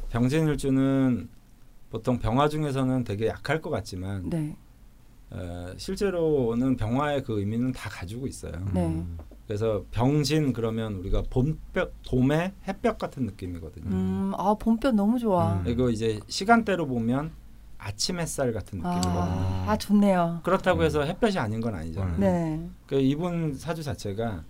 [0.09, 1.29] 병진일주는
[1.91, 4.55] 보통 병화 중에서는 되게 약할 것 같지만 네.
[5.31, 8.53] 어, 실제로는 병화의 그 의미는 다 가지고 있어요.
[8.73, 9.03] 네.
[9.47, 13.85] 그래서 병진 그러면 우리가 봄볕 봄의 햇볕 같은 느낌이거든요.
[13.87, 15.57] 음, 아 봄볕 너무 좋아.
[15.57, 15.61] 음.
[15.63, 17.31] 그리고 이제 시간대로 보면
[17.77, 19.19] 아침 햇살 같은 느낌이거든요.
[19.19, 20.39] 아, 아 좋네요.
[20.43, 22.17] 그렇다고 해서 햇볕이 아닌 건 아니잖아요.
[22.17, 22.69] 네.
[22.87, 24.43] 그 이분 사주 자체가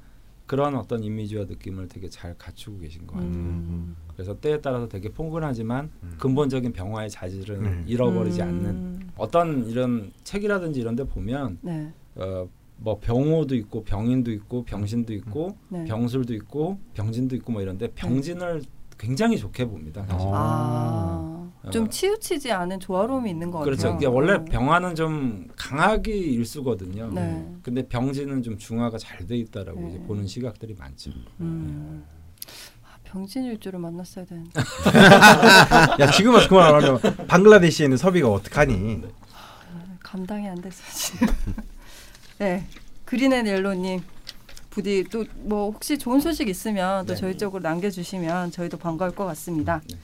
[0.46, 3.32] 그런 어떤 이미지와 느낌을 되게 잘 갖추고 계신 것 같아요.
[3.32, 3.96] 음.
[4.14, 6.16] 그래서 때에 따라서 되게 포근하지만 음.
[6.20, 7.84] 근본적인 병화의 자질은 음.
[7.88, 8.48] 잃어버리지 음.
[8.48, 11.92] 않는 어떤 이런 책이라든지 이런 데 보면 네.
[12.16, 15.86] 어, 뭐 병호도 있고 병인도 있고 병신도 있고 네.
[15.86, 18.62] 병술도 있고 병진도 있고 뭐 이런데 병진을
[18.98, 20.06] 굉장히 좋게 봅니다.
[20.08, 20.30] 사실.
[20.32, 21.35] 아,
[21.72, 21.90] 좀 어.
[21.90, 23.82] 치우치지 않은 조화로움이 있는 것 그렇죠.
[23.84, 23.98] 같아요.
[23.98, 24.46] 이게 원래 어.
[24.46, 27.12] 병화는 좀 강하기 일수거든요.
[27.12, 27.46] 네.
[27.64, 29.90] 근데 병진은 좀 중화가 잘 돼 있다라고 네.
[29.90, 31.12] 이제 보는 시각들이 많죠.
[31.40, 32.04] 음.
[32.84, 34.52] 아, 병진일주를 만났어야 되는데.
[36.00, 39.04] 야 지금 와서 그만 안 하면 방글라데시에 있는 섭이가 어떡하니?
[40.04, 41.28] 감당이 안 됐어 지금.
[42.40, 42.68] 네,
[43.06, 44.02] 그린앤 옐로님
[44.70, 47.20] 부디 또 뭐 혹시 좋은 소식 있으면 또 네.
[47.20, 49.82] 저희 쪽으로 남겨주시면 저희도 반가울 것 같습니다.
[49.90, 49.96] 네.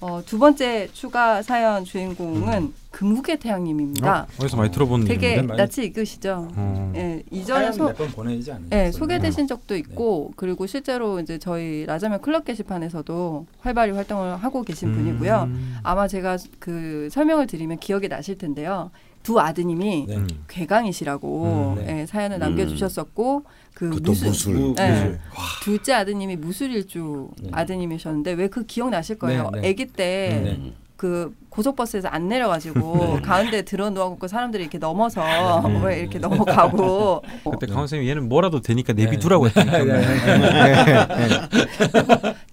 [0.00, 4.22] 어, 두 번째 추가 사연 주인공은 금국의 태양님입니다.
[4.22, 4.26] 어?
[4.38, 5.56] 어디서 많이 들어본 되게 이름인데?
[5.56, 6.48] 낯이 익으시죠?
[6.56, 6.92] 어.
[6.96, 8.68] 예, 이전에 소, 몇번 보내지 않으셨어요?
[8.70, 14.92] 네, 소개되신 적도 있고 그리고 실제로 이제 저희 라자면 클럽 게시판에서도 활발히 활동을 하고 계신
[14.94, 15.42] 분이고요.
[15.48, 15.76] 음.
[15.82, 18.90] 아마 제가 그 설명을 드리면 기억이 나실 텐데요.
[19.22, 20.16] 두 아드님이 네.
[20.16, 20.26] 음.
[20.48, 22.00] 괴강이시라고 음, 네.
[22.00, 22.40] 예, 사연을 음.
[22.40, 23.44] 남겨주셨었고
[23.80, 24.54] 그 무술, 무술.
[24.54, 24.90] 무- 네.
[24.92, 25.18] 무술.
[25.62, 27.48] 둘째 아드님이 무술일주 네.
[27.52, 29.50] 아드님이셨는데 왜 그 기억 나실 거예요.
[29.54, 29.70] 네, 네.
[29.70, 30.72] 아기 때 네.
[30.96, 35.22] 그 고속버스에서 안 내려가지고 가운데 들어 누워갖고 사람들이 이렇게 넘어서
[35.66, 35.80] 네.
[35.82, 37.72] 왜 이렇게 넘어가고 그때 네.
[37.72, 39.04] 강원 선생님 얘는 뭐라도 되니까 네.
[39.04, 39.84] 내비두라고 나요.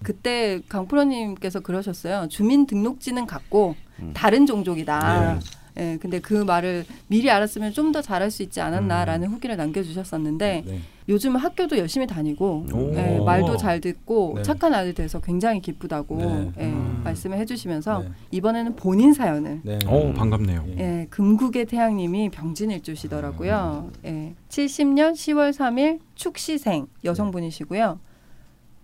[0.02, 2.28] 그때 강프로님께서 그러셨어요.
[2.30, 4.12] 주민등록지는 같고 음.
[4.14, 5.38] 다른 종족이다.
[5.78, 5.92] 네.
[5.92, 9.32] 예, 근데 그 말을 미리 알았으면 좀 더 잘할 수 있지 않았나라는 음.
[9.32, 10.80] 후기를 남겨주셨었는데 네.
[11.08, 12.92] 요즘 은 학교도 열심히 다니고 오.
[12.94, 14.42] 예, 말도 잘 듣고 네.
[14.42, 16.52] 착한 아들 돼서 굉장히 기쁘다고 네.
[16.58, 17.00] 예, 음.
[17.02, 18.08] 말씀을 해주시면서 네.
[18.30, 19.78] 이번에는 본인 사연을 네.
[19.88, 20.66] 오 반갑네요.
[20.68, 20.78] 예.
[20.78, 23.90] 예, 금국의 태양님이 병진일주시더라고요.
[24.04, 28.00] 예, 70년 10월 3일 축시생 여성분이시고요.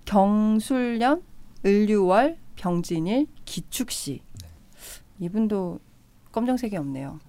[0.07, 1.23] 경술년
[1.67, 4.23] 을류월 병진일 기축시.
[5.21, 5.79] 이분도
[6.35, 7.21] 검정색이 없네요.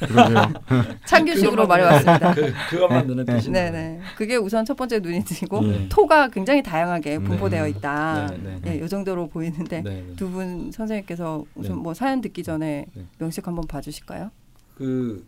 [0.00, 0.52] 그러게요.
[1.06, 2.34] 창규식으로 말해왔습니다.
[2.34, 4.00] 그 그것만 눈에 띄시는 네네.
[4.18, 5.88] 그게 우선 첫 번째 눈이 띄고 네.
[5.88, 7.24] 토가 굉장히 다양하게 네.
[7.24, 8.26] 분포되어 있다.
[8.32, 8.72] 네, 네.
[8.80, 10.16] 예, 이 정도로 보이는데 네, 네.
[10.16, 11.82] 두분 선생님께서 우선 네.
[11.82, 13.06] 뭐 사연 듣기 전에 네.
[13.16, 14.30] 명식 한번 봐주실까요?
[14.76, 15.26] 그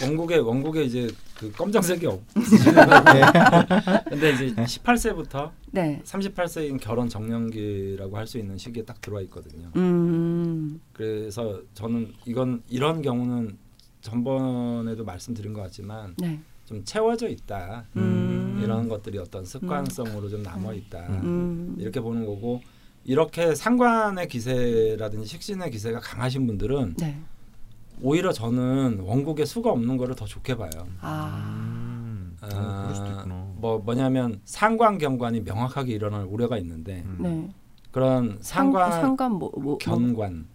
[0.00, 1.10] 원국에 원국에 이제
[1.42, 2.20] 그 검정색이 없.
[4.08, 6.00] 근데 이제 18세부터 네.
[6.04, 9.68] 38세인 결혼 정년기라고 할 수 있는 시기에 딱 들어와 있거든요.
[9.74, 10.80] 음.
[10.92, 13.58] 그래서 저는 이건 이런 경우는
[14.00, 16.40] 전번에도 말씀드린 것 같지만 네.
[16.64, 17.84] 좀 채워져 있다.
[17.96, 18.60] 음.
[18.62, 21.00] 이런 것들이 어떤 습관성으로 좀 남아 있다.
[21.24, 21.74] 음.
[21.78, 22.62] 이렇게 보는 거고
[23.04, 27.20] 이렇게 상관의 기세라든지 식신의 기세가 강하신 분들은 네.
[28.02, 30.70] 오히려 저는 원국에 수가 없는 거를 더 좋게 봐요.
[31.00, 31.42] 아.
[31.46, 32.36] 음.
[32.42, 33.46] 어, 그럴 수도 있구나.
[33.56, 37.16] 뭐 뭐냐면 상관 경관이 명확하게 일어날 우려가 있는데 음.
[37.20, 37.48] 네.
[37.92, 40.46] 그런 상, 상관 상관 뭐, 뭐, 뭐 견관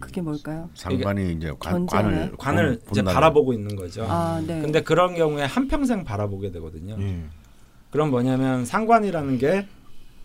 [0.00, 0.68] 그게 뭘까요?
[0.74, 2.12] 상관이 이제 관, 견제하나요?
[2.16, 4.04] 관을 관을 본- 이제 바라보고 있는 거죠.
[4.08, 4.60] 아, 네.
[4.60, 6.96] 근데 그런 경우에 한 평생 바라보게 되거든요.
[6.98, 7.22] 예.
[7.90, 9.68] 그럼 뭐냐면 상관이라는 게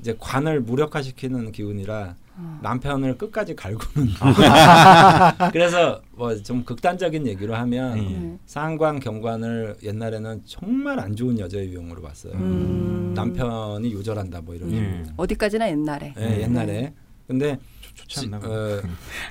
[0.02, 2.60] 이제 관을 무력화시키는 기운이라 아.
[2.64, 4.08] 남편을 끝까지 갈구는.
[5.54, 8.02] 그래서 뭐 좀 극단적인 얘기로 하면 예.
[8.18, 8.38] 네.
[8.46, 12.34] 상관 경관을 옛날에는 정말 안 좋은 여자의 유형으로 봤어요.
[12.34, 13.14] 음.
[13.16, 14.76] 남편이 요절한다 뭐 이런 예.
[14.76, 15.14] 식으로.
[15.18, 16.14] 어디까지나 옛날에.
[16.18, 16.94] 예, 옛날에.
[17.28, 17.60] 근데
[17.94, 18.38] 좋지 않나.
[18.38, 18.82] 어,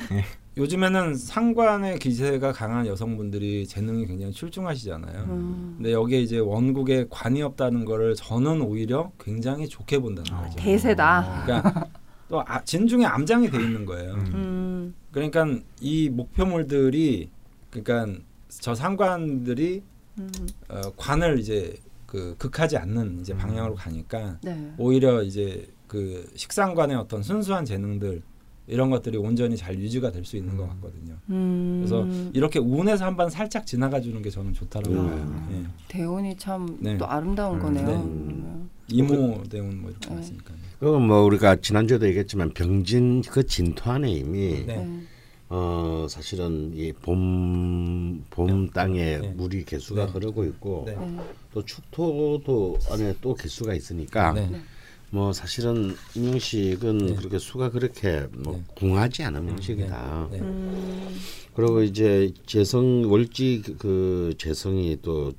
[0.57, 5.23] 요즘에는 상관의 기세가 강한 여성분들이 재능이 굉장히 출중하시잖아요.
[5.25, 5.75] 음.
[5.77, 10.43] 근데 여기에 이제 원국에 관이 없다는 거를 저는 오히려 굉장히 좋게 본다는 아.
[10.43, 10.57] 거죠.
[10.59, 11.43] 대세다.
[11.45, 11.89] 그러니까
[12.29, 14.15] 또 아, 진중에 암장이 돼 있는 거예요.
[14.15, 14.33] 음.
[14.35, 14.95] 음.
[15.13, 15.47] 그러니까
[15.81, 17.31] 이 목표물들이
[17.71, 19.83] 그러니까 저 상관들이
[20.19, 20.31] 음.
[20.69, 23.19] 어, 관을 이제 그 극하지 않는 음.
[23.21, 24.73] 이제 방향으로 가니까 네.
[24.79, 28.23] 오히려 이제 그 식상관의 어떤 순수한 재능들
[28.71, 31.15] 이런 것들이 온전히 잘 유지가 될 수 있는 것 같거든요.
[31.31, 31.83] 음.
[31.85, 35.07] 그래서 이렇게 운에서 한 번 살짝 지나가 주는 게 저는 좋다라고 음.
[35.09, 35.47] 봐요.
[35.53, 35.67] 예.
[35.89, 36.99] 대운이 참또 네.
[37.01, 37.63] 아름다운 음.
[37.63, 37.87] 거네요.
[37.87, 38.71] 네.
[38.89, 40.15] 이모 대운 뭐 이렇게 네.
[40.17, 40.57] 왔으니까요.
[40.79, 44.77] 그건 뭐 우리가 지난주에도 얘기했지만 병진 그 진토 안에 이미 네.
[44.77, 45.01] 네.
[45.49, 49.29] 어 사실은 이 봄 봄 땅에 네.
[49.37, 50.13] 물이 개수가 네.
[50.13, 50.95] 흐르고 있고 네.
[50.95, 51.17] 네.
[51.53, 54.49] 또 축토도 안에 또 개수가 있으니까 네.
[54.49, 54.61] 네.
[55.11, 57.15] 뭐 사실은 이 명식은 네.
[57.17, 58.63] 그렇게 수가 그렇게 뭐 네.
[58.77, 60.29] 궁하지 않은 명식이다.
[60.31, 60.39] 네.
[60.41, 61.19] 음,
[61.55, 65.33] 그리고 이제 재성 월지 그 재성이 또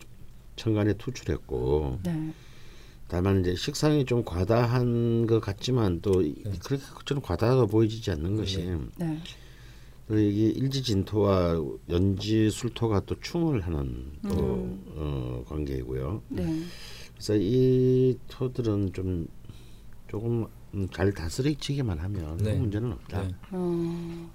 [0.57, 2.34] 천간에 투출했고 네.
[3.07, 6.51] 다만 이제 식상이 좀 과다한 것 같지만 또 이- 네.
[6.63, 8.57] 그렇게 저는 과다하게 보이지 않는 것이
[8.97, 9.19] 네.
[10.07, 14.84] 그리고 이게 일지진토와 연지술토가 또 충을 하는 또 음.
[14.97, 16.21] 어, 관계이고요.
[16.27, 16.62] 네.
[17.13, 19.27] 그래서 이 토들은 좀
[20.12, 22.52] 조금 음, 잘 다스리치기만 하면 네.
[22.52, 23.24] 큰 문제는 없다.
[23.24, 23.36] 네.
[23.52, 23.58] 어,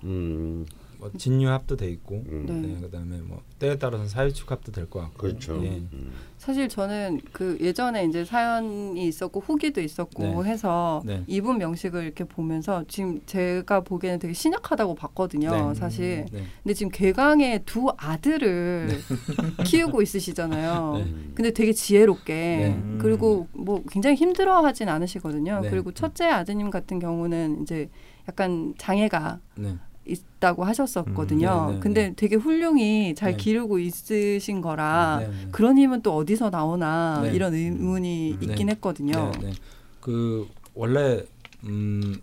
[0.04, 0.64] 음,
[0.98, 2.46] 뭐 진유합도 돼 있고 음.
[2.46, 2.54] 네.
[2.74, 2.80] 네.
[2.80, 5.60] 그다음에 뭐 때에 따라서 사유축합도 될 것 같고 그렇죠.
[5.64, 5.68] 예.
[5.92, 6.12] 음.
[6.38, 10.50] 사실 저는 그 예전에 이제 사연이 있었고 후기도 있었고 네.
[10.50, 11.24] 해서 네.
[11.26, 15.68] 이분 명식을 이렇게 보면서 지금 제가 보기에는 되게 신약하다고 봤거든요.
[15.70, 15.74] 네.
[15.74, 16.26] 사실.
[16.32, 16.44] 네.
[16.62, 18.88] 근데 지금 괴강의 두 아들을
[19.64, 20.92] 키우고 있으시잖아요.
[20.98, 21.14] 네.
[21.34, 22.98] 근데 되게 지혜롭게 네.
[22.98, 25.60] 그리고 뭐 굉장히 힘들어하진 않으시거든요.
[25.60, 25.70] 네.
[25.70, 27.88] 그리고 첫째 아드님 같은 경우는 이제
[28.28, 29.76] 약간 장애가 네.
[30.06, 31.48] 있다고 하셨었거든요.
[31.48, 32.14] 음, 네, 네, 근데 네.
[32.16, 33.36] 되게 훌륭히 잘 네.
[33.36, 35.48] 기르고 있으신 거라 네, 네.
[35.50, 37.34] 그런 힘은 또 어디서 나오나 네.
[37.34, 38.46] 이런 의문이 네.
[38.46, 39.32] 있긴 했거든요.
[39.40, 39.52] 네, 네.
[40.00, 41.24] 그 원래
[41.64, 42.20] 음,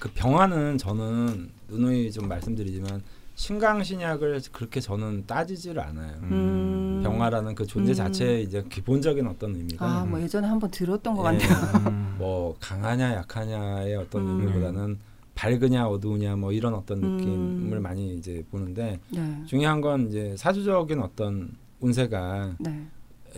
[0.00, 3.02] 그 병화는 저는 누누이 좀 말씀드리지만
[3.34, 6.14] 신강신약을 그렇게 저는 따지지를 않아요.
[6.22, 7.00] 음.
[7.02, 7.94] 병화라는 그 존재 음.
[7.94, 12.14] 자체의 이제 기본적인 어떤 의미가 아, 뭐 예전에 한번 들었던 것 예, 같네요.
[12.18, 14.40] 뭐 강하냐 약하냐의 어떤 음.
[14.40, 14.98] 의미보다는
[15.36, 17.16] 밝으냐 어두우냐 뭐 이런 어떤 음.
[17.16, 19.42] 느낌을 많이 이제 보는데 네.
[19.46, 22.86] 중요한 건 이제 사주적인 어떤 운세가 네.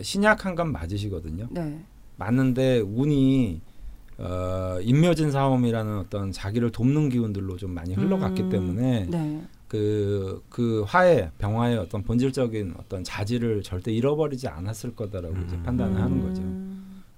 [0.01, 1.47] 신약한 건 맞으시거든요.
[1.51, 1.83] 네.
[2.15, 3.61] 맞는데 운이
[4.17, 8.49] 어, 인묘진 사움이라는 어떤 자기를 돕는 기운들로 좀 많이 흘러갔기 음.
[8.49, 9.41] 때문에 네.
[9.67, 15.63] 그, 그 화해, 병화의 어떤 본질적인 어떤 자질을 절대 잃어버리지 않았을 거다라고 이제 음.
[15.63, 16.41] 판단을 하는 거죠.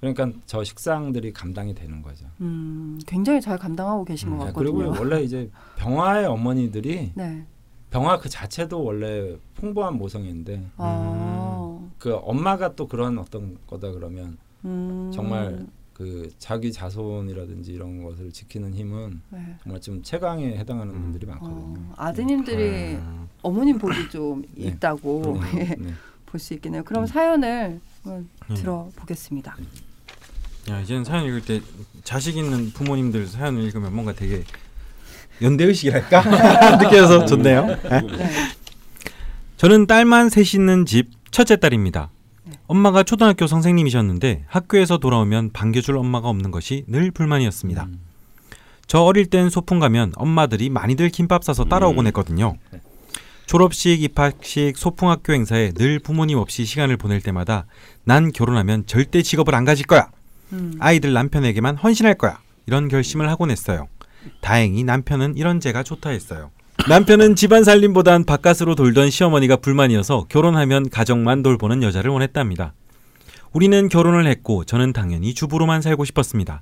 [0.03, 0.13] 음.
[0.13, 2.25] 그러니까 저 식상들이 감당이 되는 거죠.
[2.41, 4.73] 음, 굉장히 잘 감당하고 계신 것 네, 같거든요.
[4.73, 7.45] 그리고 원래 이제 병화의 어머니들이 네.
[7.91, 11.79] 병화 그 자체도 원래 풍부한 모성인데 아.
[11.99, 15.11] 그 엄마가 또 그런 어떤 거다 그러면 음.
[15.13, 19.55] 정말 그 자기 자손이라든지 이런 것을 지키는 힘은 네.
[19.61, 21.01] 정말 좀 최강에 해당하는 음.
[21.03, 21.79] 분들이 많거든요.
[21.79, 23.27] 어, 아드님들이 음.
[23.43, 24.67] 어머님 복이 좀 네.
[24.69, 25.37] 있다고.
[26.25, 26.81] 볼 수 있겠네요.
[26.85, 27.07] 그럼 음.
[27.07, 28.29] 사연을 음.
[28.55, 29.57] 들어보겠습니다.
[30.69, 31.61] 야 이제는 사연 읽을 때
[32.03, 34.43] 자식 있는 부모님들 사연을 읽으면 뭔가 되게
[35.41, 37.65] 연대 의식이랄까 느껴서 좋네요.
[37.65, 38.01] 네.
[39.57, 42.09] 저는 딸만 셋 있는 집 첫째 딸입니다.
[42.43, 42.53] 네.
[42.67, 47.83] 엄마가 초등학교 선생님이셨는데 학교에서 돌아오면 반겨줄 엄마가 없는 것이 늘 불만이었습니다.
[47.83, 47.99] 음.
[48.85, 52.07] 저 어릴 땐 소풍 가면 엄마들이 많이들 김밥 싸서 따라오곤 음.
[52.07, 52.57] 했거든요.
[52.71, 52.81] 네.
[53.45, 57.65] 졸업식, 입학식, 소풍 학교 행사에 늘 부모님 없이 시간을 보낼 때마다
[58.03, 60.09] 난 결혼하면 절대 직업을 안 가질 거야.
[60.53, 60.75] 음.
[60.79, 62.39] 아이들 남편에게만 헌신할 거야.
[62.65, 63.87] 이런 결심을 하곤 했어요.
[64.41, 66.51] 다행히 남편은 이런 제가 좋다 했어요.
[66.87, 72.73] 남편은 집안 살림보단 바깥으로 돌던 시어머니가 불만이어서 결혼하면 가정만 돌보는 여자를 원했답니다.
[73.53, 76.61] 우리는 결혼을 했고 저는 당연히 주부로만 살고 싶었습니다.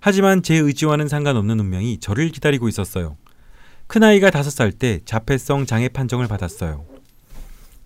[0.00, 3.16] 하지만 제 의지와는 상관없는 운명이 저를 기다리고 있었어요.
[3.88, 6.84] 큰아이가 다섯 살 때 자폐성 장애 판정을 받았어요.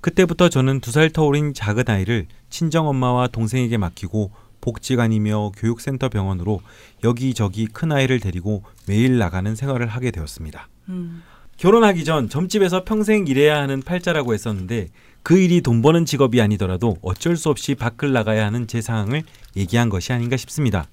[0.00, 4.30] 그때부터 저는 두 살 터울인 작은 아이를 친정엄마와 동생에게 맡기고
[4.70, 6.60] 복지관이며 교육센터 병원으로
[7.04, 10.68] 여기저기 큰아이를 데리고 매일 나가는 생활을 하게 되었습니다.
[10.88, 11.22] 음.
[11.56, 14.88] 결혼하기 전 점집에서 평생 일해야 하는 팔자라고 했었는데
[15.22, 19.22] 그 일이 돈 버는 직업이 아니더라도 어쩔 수 없이 밖을 나가야 하는 제 상황을
[19.56, 20.86] 얘기한 것이 아닌가 싶습니다.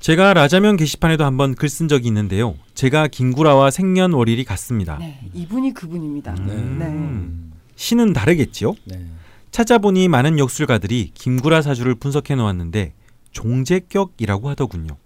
[0.00, 2.54] 제가 라자면 게시판에도 한번 글 쓴 적이 있는데요.
[2.74, 4.98] 제가 김구라와 생년월일이 같습니다.
[4.98, 5.18] 네.
[5.34, 6.34] 이분이 그분입니다.
[6.34, 6.54] 네.
[6.54, 6.86] 네.
[6.86, 8.74] 음, 신은 다르겠지요?
[8.84, 9.06] 네.
[9.54, 12.92] 찾아보니 많은 역술가들이 김구라 사주를 분석해 놓았는데
[13.30, 14.96] 종제격이라고 하더군요.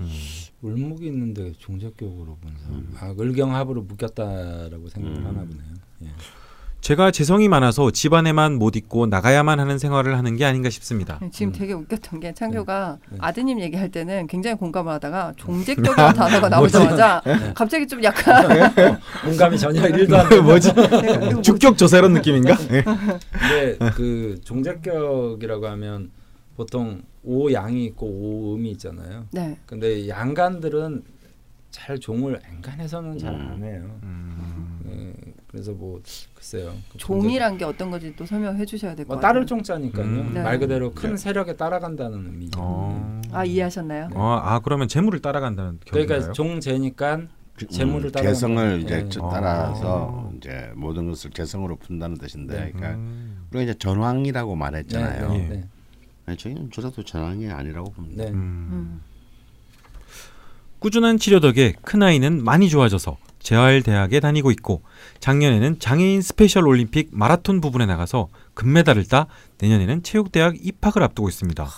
[0.00, 0.10] 음,
[0.60, 2.92] 울목이 있는데 종적격으로 본 사람.
[2.98, 5.24] 아 을경합으로 묶였다라고 생각을 음.
[5.24, 5.74] 하나 보네요.
[6.02, 6.08] 예.
[6.82, 11.18] 제가 재성이 많아서 집안에만 못 있고 나가야만 하는 생활을 하는 게 아닌가 싶습니다.
[11.22, 11.52] 네, 지금 음.
[11.52, 13.18] 되게 웃겼던 게 창규가 네.
[13.20, 17.52] 아드님 얘기할 때는 굉장히 공감을 하다가 종직적인 단어가 나오자마자 네.
[17.54, 18.68] 갑자기 좀 약간
[19.24, 21.42] 공감이 전혀 1도 안 되는 뭐지?
[21.42, 22.56] 주격 조사 이런 느낌인가?
[22.56, 22.82] 네.
[22.82, 26.10] 근데 그 종적격이라고 하면
[26.56, 29.26] 보통 오 양이 있고 오 음이 있잖아요.
[29.30, 29.56] 네.
[29.66, 31.04] 근데 양간들은
[31.70, 33.82] 잘 종을 앵간해서는 잘 안 해요.
[34.02, 34.71] 음, 예,
[35.52, 36.00] 그래서 뭐
[36.34, 36.72] 글쎄요.
[36.90, 39.32] 그 종이란 게 어떤 건지 또 설명해 주셔야 될것 뭐 같아요.
[39.34, 40.04] 따를 종자니까요.
[40.04, 40.30] 음.
[40.32, 40.42] 네.
[40.42, 41.16] 말 그대로 큰 네.
[41.18, 42.58] 세력에 따라간다는 의미죠.
[42.60, 43.20] 어.
[43.32, 44.08] 아 이해하셨나요?
[44.08, 44.14] 네.
[44.16, 46.32] 어, 아 그러면 재물을 따라간다는 그러니까?
[46.32, 47.20] 종재니까
[47.70, 48.76] 재물을 음, 따라가는 재성을 거예요.
[48.78, 49.08] 이제 네.
[49.10, 49.30] 저- 아.
[49.30, 52.72] 따라서 이제 모든 것을 재성으로 푼다는 뜻인데, 네.
[52.72, 53.46] 그러니까 음.
[53.50, 55.28] 우리가 이제 전황이라고 말했잖아요.
[55.28, 55.48] 네, 예.
[55.48, 55.64] 네,
[56.24, 58.24] 아니, 저희는 저도 전황이 아니라고 봅니다.
[58.24, 58.30] 네.
[58.30, 58.34] 음.
[58.36, 59.00] 음.
[60.78, 64.82] 꾸준한 치료 덕에 큰 아이는 많이 좋아져서 재활대학에 다니고 있고
[65.20, 69.26] 작년에는 장애인 스페셜 올림픽 마라톤 부분에 나가서 금메달을 따
[69.58, 71.68] 내년에는 체육대학 입학을 앞두고 있습니다.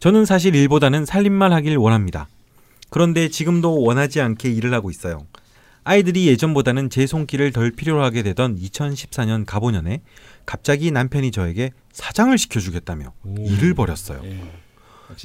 [0.00, 2.28] 저는 사실 일보다는 살림만 하길 원합니다.
[2.90, 5.26] 그런데 지금도 원하지 않게 일을 하고 있어요.
[5.84, 10.00] 아이들이 예전보다는 제 손길을 덜 필요로 하게 되던 2014년 갑오년에
[10.46, 13.34] 갑자기 남편이 저에게 사장을 시켜주겠다며 오.
[13.38, 14.20] 일을 벌였어요.
[14.24, 14.40] 예.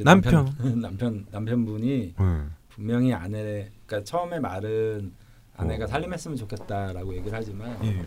[0.04, 2.52] 남편 남편 남편분이 음.
[2.80, 5.12] 분명히 아내 그러니까 처음에 말은
[5.58, 5.88] 아내가 어.
[5.88, 8.02] 살림했으면 좋겠다라고 얘기를 하지만 예.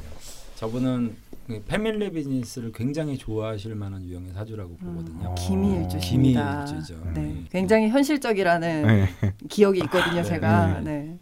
[0.55, 1.15] 저분은
[1.47, 4.95] 그 패밀리 비즈니스를 굉장히 좋아하실 만한 유형의 사주라고 음.
[4.95, 5.29] 보거든요.
[5.29, 5.35] 어.
[5.35, 6.65] 기미일주십니다.
[6.65, 6.95] 기미일주죠.
[7.15, 7.47] 네, 음.
[7.51, 9.09] 굉장히 현실적이라는 네.
[9.51, 10.23] 기억이 있거든요.
[10.23, 10.25] 네.
[10.25, 10.81] 제가.
[10.81, 11.19] 네.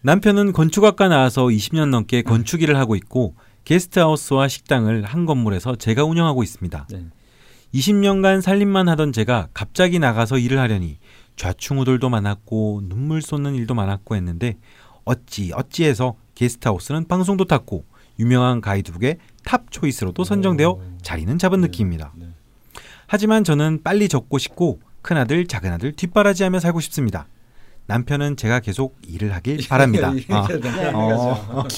[0.00, 6.42] 남편은 건축학과 나와서 20년 넘게 건축 일을 하고 있고 게스트하우스와 식당을 한 건물에서 제가 운영하고
[6.42, 6.86] 있습니다.
[6.90, 7.04] 네.
[7.74, 10.98] 20년간 살림만 하던 제가 갑자기 나가서 일을 하려니
[11.36, 14.56] 좌충우돌도 많았고 눈물 쏟는 일도 많았고 했는데
[15.04, 17.84] 어찌 어찌해서 게스트하우스는 방송도 탔고
[18.18, 20.82] 유명한 가이드북의 top choice로도 선정되어 오.
[21.02, 21.68] 자리는 잡은 네.
[21.68, 22.12] 느낌입니다.
[22.16, 22.28] 네.
[23.06, 27.28] 하지만 저는 빨리 접고 싶고 큰아들 작은아들 뒷바라지하며 살고 싶습니다.
[27.86, 30.08] 남편은 제가 계속 일을 하길 바랍니다.
[30.30, 30.48] 아.
[30.48, 30.90] 네.
[30.92, 31.36] 어.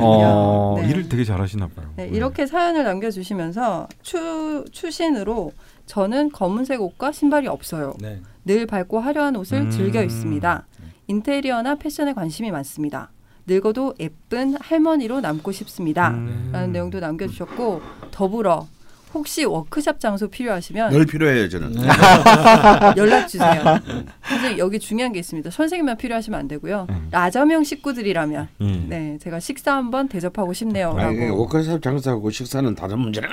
[0.00, 0.90] 어, 네.
[0.90, 1.92] 일을 되게 잘하시나 봐요.
[1.96, 5.52] 네, 이렇게 사연을 남겨주시면서 추, 추신으로
[5.90, 7.94] 저는 검은색 옷과 신발이 없어요.
[7.98, 8.20] 네.
[8.44, 9.70] 늘 밝고 화려한 옷을 음.
[9.70, 10.68] 즐겨 입습니다.
[11.08, 13.10] 인테리어나 패션에 관심이 많습니다.
[13.44, 16.10] 늙어도 예쁜 할머니로 남고 싶습니다.
[16.10, 16.50] 음.
[16.52, 18.68] 라는 내용도 남겨주셨고 더불어
[19.12, 21.74] 혹시 워크샵 장소 필요하시면 늘 필요해요 저는.
[22.96, 23.62] 연락 주세요.
[24.22, 25.50] 사실 여기 중요한 게 있습니다.
[25.50, 26.86] 선생님만 필요하시면 안 되고요.
[26.90, 27.08] 음.
[27.10, 28.86] 라자명 식구들이라면 음.
[28.88, 33.28] 네 제가 식사 한번 대접하고 싶네요라고 아니, 워크숍 장사하고 식사는 다른 문제는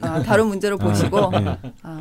[0.00, 1.56] 아, 다른 문제로 보시고 네.
[1.82, 2.00] 아,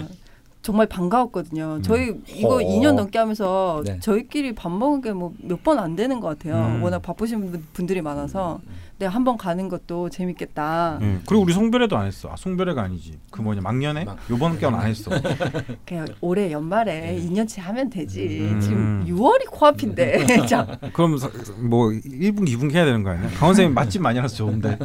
[0.61, 1.81] 정말 반가웠거든요.
[1.83, 2.57] 저희 이거 어.
[2.59, 3.99] 2년 넘게 하면서 네.
[3.99, 6.55] 저희끼리 밥 먹은 게 뭐 몇 번 안 되는 것 같아요.
[6.77, 6.83] 음.
[6.83, 8.59] 워낙 바쁘신 분- 분들이 많아서
[8.99, 10.99] 네, 한번 가는 것도 재밌겠다.
[11.01, 11.19] 예.
[11.25, 12.29] 그리고 우리 송별회도 안 했어.
[12.31, 13.17] 아, 송별회가 아니지.
[13.31, 15.09] 그 뭐냐 막년에 막- 요번 경안 안 했어.
[15.87, 18.39] 그냥 올해 연말에 2년치 하면 되지.
[18.41, 18.59] 음.
[18.59, 20.25] 지금 6월이 코앞인데.
[20.47, 21.29] 자, 그럼 사-
[21.61, 23.23] 뭐 1분기 2분기 해야 되는 거 아니야?
[23.29, 24.77] 강원 선생님 맛집 많이 가서 좋은데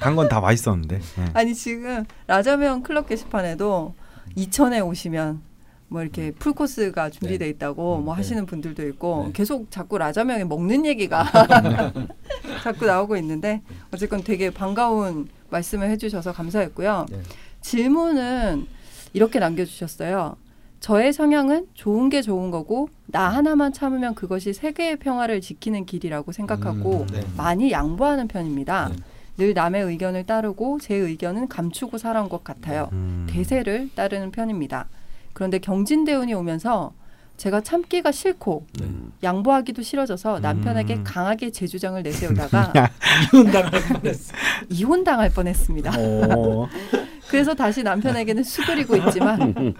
[0.00, 0.96] 간 건 다 맛있었는데.
[0.96, 1.24] 예.
[1.32, 3.94] 아니 지금 라자명 클럽 게시판에도
[4.34, 5.42] 이천에 오시면
[5.88, 8.18] 뭐 이렇게 풀 코스가 준비돼 있다고 음, 뭐 네.
[8.18, 9.32] 하시는 분들도 있고 네.
[9.32, 11.24] 계속 자꾸 라자명에 먹는 얘기가
[12.62, 17.06] 자꾸 나오고 있는데 어쨌건 되게 반가운 말씀을 해주셔서 감사했고요.
[17.10, 17.18] 네.
[17.60, 18.66] 질문은
[19.12, 20.36] 이렇게 남겨주셨어요.
[20.80, 27.02] 저의 성향은 좋은 게 좋은 거고 나 하나만 참으면 그것이 세계의 평화를 지키는 길이라고 생각하고
[27.02, 27.22] 음, 네.
[27.36, 28.90] 많이 양보하는 편입니다.
[28.90, 28.96] 네.
[29.36, 32.88] 늘 남의 의견을 따르고 제 의견은 감추고 살아온 것 같아요.
[32.92, 33.26] 음.
[33.30, 34.86] 대세를 따르는 편입니다.
[35.34, 36.94] 그런데 경진대운이 오면서
[37.36, 38.86] 제가 참기가 싫고 네.
[39.24, 41.04] 양보하기도 싫어져서 남편에게 음.
[41.04, 42.72] 강하게 제 주장을 내세우다가
[43.34, 44.32] 이혼당할 뻔했어.
[44.70, 45.92] 이혼당할 뻔했습니다.
[45.98, 46.68] 어.
[47.28, 49.74] 그래서 다시 남편에게는 수그리고 있지만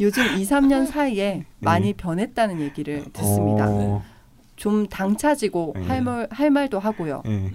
[0.00, 3.66] 요즘 2, 3년 사이에 많이 변했다는 얘기를 듣습니다.
[3.70, 4.02] 어.
[4.56, 5.86] 좀 당차지고 네.
[5.86, 7.22] 할, 말, 할 말도 하고요.
[7.26, 7.50] 예.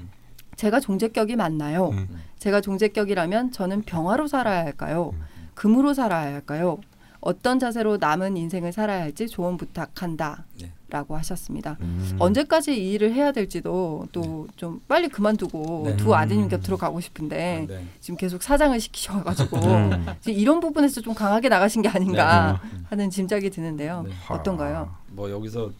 [0.55, 1.91] 제가 종제격이 맞나요?
[1.93, 2.07] 예.
[2.39, 5.13] 제가 종제격이라면 저는 병화로 살아야 할까요?
[5.53, 6.79] 금으로 살아야 할까요?
[7.25, 10.45] 어떤 자세로 남은 인생을 살아야 할지 조언 부탁한다.
[10.61, 10.71] 네.
[10.89, 11.75] 라고 하셨습니다.
[11.81, 12.15] 음.
[12.19, 15.97] 언제까지 이 일을 해야 될지도 또 좀 빨리 그만두고 네.
[15.97, 16.49] 두 아드님 음.
[16.49, 17.85] 곁으로 가고 싶은데 네.
[17.99, 20.05] 지금 계속 사장을 시키셔가지고 음.
[20.21, 22.79] 지금 이런 부분에서 좀 강하게 나가신 게 아닌가 네.
[22.89, 24.03] 하는 짐작이 드는데요.
[24.03, 24.13] 네.
[24.29, 24.93] 어떤가요?
[25.07, 25.71] 뭐 여기서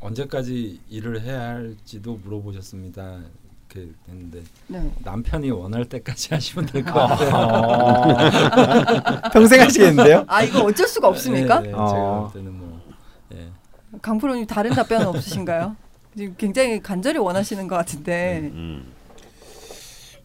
[0.00, 3.20] 언제까지 일을 해야 할지도 물어보셨습니다.
[3.74, 4.90] 이렇게 했는데 네.
[5.02, 7.06] 남편이 원할 때까지 하시면 될것 아.
[7.06, 8.50] 같아요.
[9.32, 10.24] 평생 하시겠는데요?
[10.26, 11.60] 아 이거 어쩔 수가 없습니까?
[11.60, 11.86] 네, 네, 어.
[11.88, 12.80] 제가 볼 때는 뭐
[13.34, 13.48] 예.
[14.00, 15.76] 강프로님 다른 답변은 없으신가요?
[16.16, 18.50] 지금 굉장히 간절히 원하시는 것 같은데.
[18.52, 18.84] 음.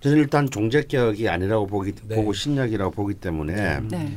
[0.01, 2.15] 저는 일단 종제격이 아니라고 보기 네.
[2.15, 4.15] 보고 신약이라고 보기 때문에 네.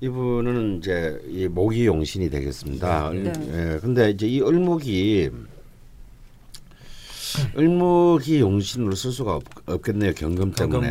[0.00, 3.10] 이분은 이제 이 모기 용신이 되겠습니다.
[3.10, 3.32] 네.
[3.52, 5.30] 예, 근데 이제 이 을목이
[7.56, 10.88] 을목이 용신으로 쓸 수가 없, 겠네요 경금 때문에.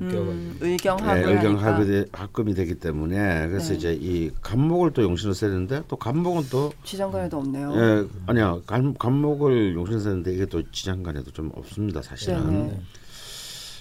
[0.00, 0.56] 음.
[0.60, 1.74] 의경합을 네, 의경 하니까.
[1.76, 3.76] 합이 합금이 되기 때문에 그래서 네.
[3.76, 7.72] 이제 이 간목을 또 용신으로 되는데 또 간목은 또 지장간에도 없네요.
[7.76, 12.44] 예, 아니야 간, 간목을 용신으로 쓰는데 이게 또 지장간에도 좀 없습니다 사실은.
[12.50, 12.80] 네네.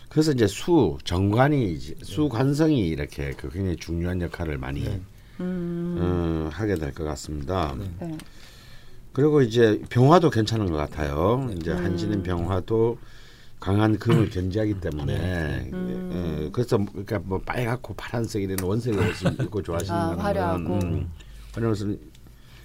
[0.10, 5.02] 그래서 이제 수 정관이 이제 수 관성이 이렇게 그 굉장히 중요한 역할을 많이 네.
[5.40, 7.76] 음, 어, 하게 될 것 같습니다.
[8.00, 8.18] 네.
[9.18, 9.22] 네.
[9.22, 11.50] 그리고 이제 병화도 괜찮은 것 같아요.
[11.60, 11.78] 이제 음.
[11.84, 12.98] 한지는 병화도
[13.60, 16.10] 강한 금을 견지하기 때문에 음.
[16.14, 20.80] 어, 그래서 그러니까 뭐 빨갛고 파란색 이런 원색의 옷을 입고 좋아하시는 아, 화려하고.
[20.84, 21.10] 음,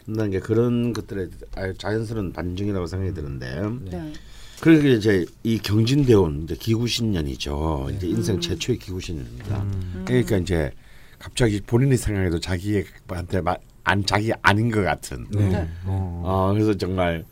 [0.05, 4.12] 한다는 게 그런 것들의 아주 자연스러운 반증이라고 생각이 드는데 네.
[4.61, 7.86] 그리고 이제 이 경진대원 이제 기구신년이죠.
[7.88, 7.96] 네.
[7.96, 9.62] 이제 인생 최초의 기구신년입니다.
[9.62, 10.03] 음.
[10.07, 10.70] 그러니까 이제
[11.18, 15.26] 갑자기 본인이 생각해도 자기한테 마- 안 자기 아닌 것 같은.
[15.30, 15.68] 네.
[15.85, 16.22] 어.
[16.24, 17.24] 어 그래서 정말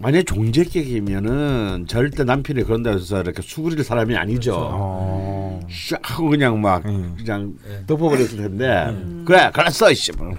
[0.00, 4.54] 만약 종제격이면은 절대 남편이 그런 데서 이렇게 수그릴 사람이 아니죠.
[4.56, 5.60] 어.
[5.68, 7.16] 샥 하고 그냥 막 음.
[7.18, 7.84] 그냥 네.
[7.86, 8.96] 덮어버렸을 텐데
[9.26, 10.32] 그래 그랬어 이씨 뭐.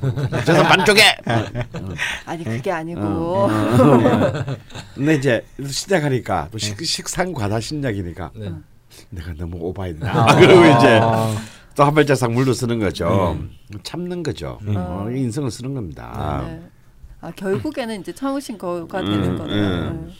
[0.45, 1.01] 저서 반쪽에
[2.26, 3.49] 아니 그게 아니고 어.
[4.95, 8.51] 근데 이제 시작하니까 또 식, 식상 과다 신약이니까 네.
[9.09, 11.36] 내가 너무 오바했나 그러고 이제 아.
[11.80, 13.39] 또 한 발자국 물러 쓰는 거죠
[13.84, 14.75] 참는 거죠 음.
[14.75, 16.69] 어, 인성을 쓰는 겁니다 네.
[17.21, 19.89] 아 결국에는 이제 참으신 거가 음, 되는 거네요.
[19.91, 20.11] 음.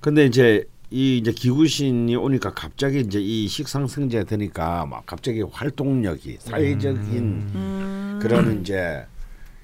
[0.00, 7.16] 근데 이제 이 이제 기구신이 오니까 갑자기 이제 이 식상승제가 되니까 막 갑자기 활동력이 사회적인
[7.18, 8.18] 음.
[8.22, 9.04] 그런 이제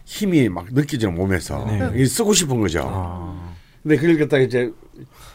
[0.05, 2.05] 힘이 막 느껴지는 몸에서 네.
[2.05, 2.83] 쓰고 싶은 거죠.
[2.85, 3.55] 아.
[3.83, 4.73] 근데 그걸 갖다가 이제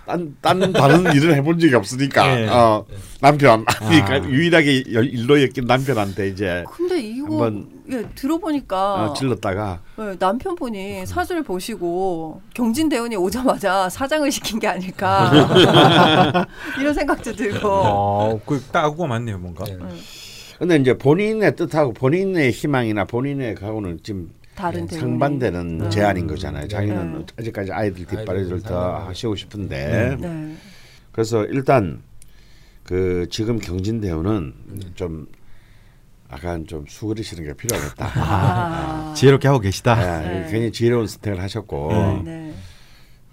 [0.06, 2.48] 딴, 딴 다른 일을 해본 적이 없으니까 네.
[2.50, 2.86] 어,
[3.22, 4.18] 남편 그러니까 아.
[4.30, 11.06] 유일하게 여- 일로 엮인 남편한테 이제 근데 이거 한번 예, 들어보니까 어, 질렀다가 네, 남편분이
[11.06, 15.32] 사주를 보시고 경진 대원이 오자마자 사장을 시킨 게 아닐까
[16.80, 19.66] 이런 생각도 들고 어, 그 따구가 맞네요, 뭔가.
[19.66, 19.78] 네.
[20.58, 24.30] 근데 이제 본인의 뜻하고 본인의 희망이나 본인의 각오는 지금
[24.62, 25.02] 다른 대원이.
[25.02, 25.90] 상반되는 음.
[25.90, 26.68] 제안인 거잖아요.
[26.68, 27.26] 자기는 네.
[27.40, 29.08] 아직까지 아이들 뒷바라지를 더.
[29.08, 30.56] 하시고 싶은데 네.
[31.12, 32.02] 그래서 일단
[32.84, 34.54] 그 지금 경진대원은
[34.96, 35.28] 좀
[36.32, 38.12] 약간 좀 수그리시는 게 필요하겠다.
[38.16, 39.14] 아.
[39.16, 39.94] 지혜롭게 하고 계시다.
[39.94, 40.44] 아, 네.
[40.44, 42.22] 굉장히 지혜로운 선택을 하셨고 네.
[42.24, 42.54] 네.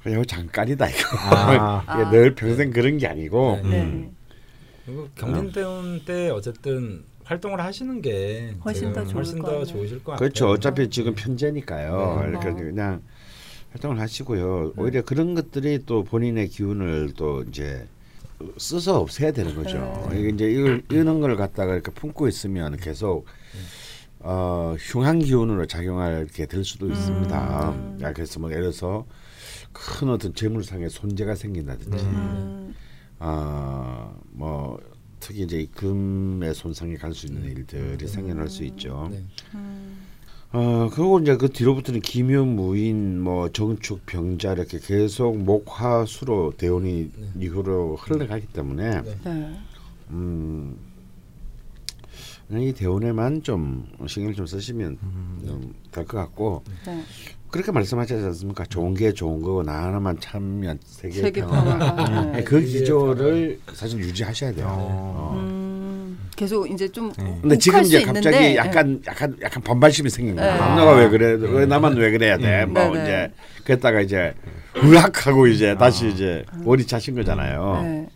[0.03, 0.99] 그냥 잠깐이다 이거.
[1.31, 1.83] 아.
[1.95, 2.11] 이게 아.
[2.11, 3.69] 늘 평생 그런 게 아니고 네.
[3.69, 3.83] 네.
[3.83, 5.09] 음.
[5.17, 9.65] 경진대원 때 어쨌든 활동을 하시는 게 훨씬 더 좋을 훨씬 것 더.
[9.65, 10.47] 좋으실 것 그렇죠.
[10.47, 10.55] 같아요.
[10.55, 12.21] 어차피 지금 편제니까요.
[12.23, 12.29] 네.
[12.31, 12.55] 이렇게 어.
[12.55, 13.03] 그냥
[13.73, 14.73] 활동을 하시고요.
[14.79, 17.87] 오히려 그런 것들이 또 본인의 기운을 또 이제
[18.57, 20.09] 써서 없애야 되는 거죠.
[20.11, 20.21] 네.
[20.21, 23.27] 이게 이제 이걸 이런 걸 갖다가 이렇게 품고 있으면 계속
[24.21, 27.71] 어, 흉한 기운으로 작용하게 될 수도 있습니다.
[27.71, 27.99] 음.
[28.01, 29.05] 야, 그래서 뭐 예를 들어서
[29.73, 32.75] 큰 어떤 재물상의 손재가 생긴다든지, 음.
[33.19, 34.81] 아, 뭐
[35.21, 39.09] 특히 이제 이 금의 손상이 갈 수 있는 일들이 생겨날 수 있죠.
[39.11, 39.25] 네.
[39.55, 39.99] 음.
[40.51, 47.97] 어 그리고 이제 그 뒤로부터는 기묘 무인 뭐 정축 병자 이렇게 계속 목화수로 대운이 이후로
[47.97, 49.19] 흘러가기 때문에 네.
[49.25, 49.57] 네.
[50.11, 50.38] 음
[52.51, 54.97] 이 대운에만 좀 신경 좀 쓰시면
[55.93, 57.03] 될것 같고 네.
[57.51, 58.65] 그렇게 말씀하지 않습니까?
[58.65, 61.63] 좋은 게 좋은 거고 나 하나만 참으면 세계 평화.
[61.65, 62.45] 평화가 네.
[62.45, 64.67] 그 기조를 사실 유지하셔야 돼요.
[64.67, 65.33] 어.
[65.35, 65.39] 어.
[65.39, 67.39] 음, 계속 이제 좀 네.
[67.41, 70.55] 근데 지금 이제 갑자기 있는데, 약간 약간 약간 반발심이 생긴 거야.
[70.55, 70.75] 네.
[70.77, 71.33] 너가 왜 그래?
[71.41, 72.65] 왜 나만 왜 그래야 돼?
[72.65, 72.73] 음.
[72.73, 73.03] 뭐 네, 네.
[73.03, 73.33] 이제
[73.65, 74.35] 그랬다가 이제
[74.83, 77.81] 으악하고 이제 다시 이제 원이 차신 거잖아요.
[77.83, 78.09] 네.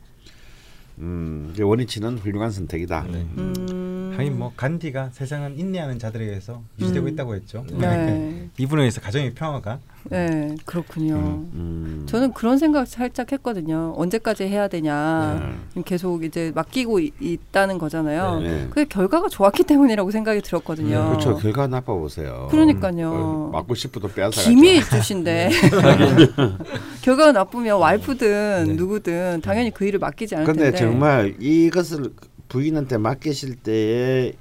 [0.99, 3.07] 음, 이제 원위치는 훌륭한 선택이다.
[3.11, 3.27] 네.
[3.39, 3.82] 음.
[4.17, 7.13] 하긴 뭐 간디가 세상은 인내하는 자들에 의해서 유지되고 음.
[7.13, 7.65] 있다고 했죠.
[7.73, 8.49] 네.
[8.59, 9.79] 이분에 의해서 가정의 평화가
[10.11, 11.15] 네, 그렇군요.
[11.55, 12.05] 음.
[12.09, 13.95] 저는 그런 생각 살짝 했거든요.
[13.97, 15.55] 언제까지 해야 되냐.
[15.85, 18.41] 계속 이제 맡기고 이- 있다는 거잖아요.
[18.41, 18.67] 네.
[18.69, 21.09] 그게 결과가 좋았기 때문이라고 생각이 들었거든요.
[21.11, 21.37] 그렇죠.
[21.37, 22.49] 결과 나빠 보세요.
[22.51, 23.13] 그러니까요.
[23.13, 24.43] 어, 맞고 싶어도 빼앗아.
[24.43, 25.51] 김이 주신데
[27.03, 28.73] 결과가 나쁘면 와이프든 네.
[28.75, 30.79] 누구든 당연히 그 일을 맡기지 않을 근데 텐데.
[30.79, 32.13] 정말 이것을
[32.53, 34.35] 부인한테 맡기실 때에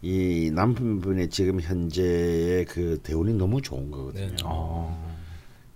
[0.00, 4.28] 이 남편분의 지금 현재의 그 대운이 너무 좋은 거거든요.
[4.28, 4.36] 네.
[4.44, 5.14] 어.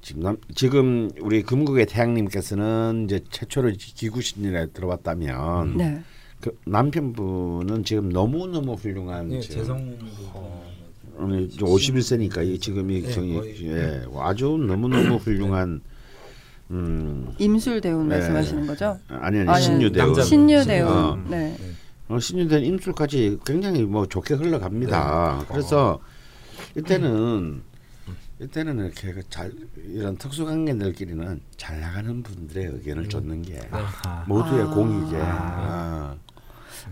[0.01, 6.01] 지금 남, 지금 우리 금국의 태양님께서는 이제 최초로 기구신이라 들어왔다면 네.
[6.41, 10.07] 그 남편분은 지금 너무 너무 훌륭한 네, 재성도
[11.19, 13.67] 오늘 51세니까 이 지금 이 네, 거의.
[13.67, 15.83] 예, 아주 너무 너무 훌륭한
[16.71, 18.17] 음 임술 대운 네.
[18.17, 18.99] 말씀하시는 거죠?
[19.09, 20.65] 아니 아니 아니, 신유 대운 남자- 신유 신유.
[20.67, 20.89] 대운.
[20.89, 21.17] 어.
[21.29, 21.57] 네.
[22.09, 25.39] 어, 신유된 임술까지 굉장히 뭐 좋게 흘러갑니다.
[25.41, 25.45] 네.
[25.49, 26.01] 그래서
[26.77, 27.63] 이때는
[28.41, 29.53] 이때는 이렇게 그잘
[29.85, 34.25] 이런 특수관계들끼리는 잘 나가는 분들의 의견을 쫓는 게 아하.
[34.27, 34.67] 모두의 아.
[34.75, 35.17] 공이게.
[35.21, 36.15] 아.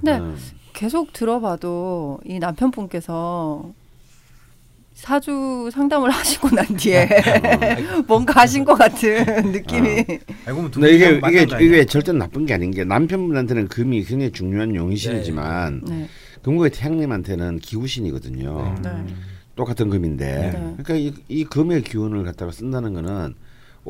[0.01, 0.37] 근데 음.
[0.74, 3.72] 계속 들어봐도 이 남편분께서
[4.97, 7.07] 사주 상담을 하시고 난 뒤에
[8.09, 10.05] 뭔가 하신 것 같은 느낌이.
[10.47, 11.65] 알고 보면 두 근데 이게 이게?
[11.65, 16.09] 이게 절대 나쁜 게 아닌 게 남편분한테는 금이 굉장히 중요한 용신이지만 네.
[16.43, 18.75] 금국의 태양님한테는 기우신이거든요.
[18.83, 18.91] 네.
[19.55, 20.75] 똑같은 금인데 네.
[20.83, 23.35] 그러니까 이, 이 금의 기운을 갖다가 쓴다는 거는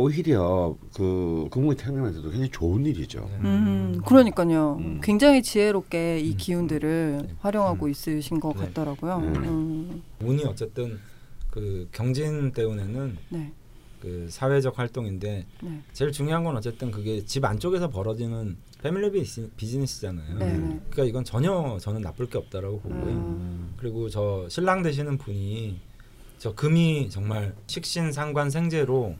[0.01, 3.29] 오히려 그 금국의 태양님한테도 굉장히 좋은 일이죠.
[3.41, 4.77] 음, 그러니까요.
[4.79, 5.01] 음.
[5.03, 8.67] 굉장히 지혜롭게 이 기운들을 활용하고 있으신 것 네.
[8.67, 9.21] 같더라고요.
[9.21, 9.27] 네.
[9.49, 10.03] 음.
[10.23, 10.99] 운이 어쨌든
[11.51, 13.53] 그 경진 때문에는 네.
[14.03, 15.83] 그 사회적 활동인데 네.
[15.95, 20.37] 제일 중요한 건 어쨌든 그게 집 안쪽에서 벌어지는 패밀리 비즈- 비즈니스 잖아요.
[20.39, 20.53] 네.
[20.53, 20.59] 네.
[20.91, 23.03] 그러니까 이건 전혀 저는 나쁠 게 없다라고 보고요.
[23.15, 23.73] 음.
[23.79, 25.81] 그리고 저 신랑 되시는 분이
[26.37, 29.17] 저 금이 정말 식신 상관 생재로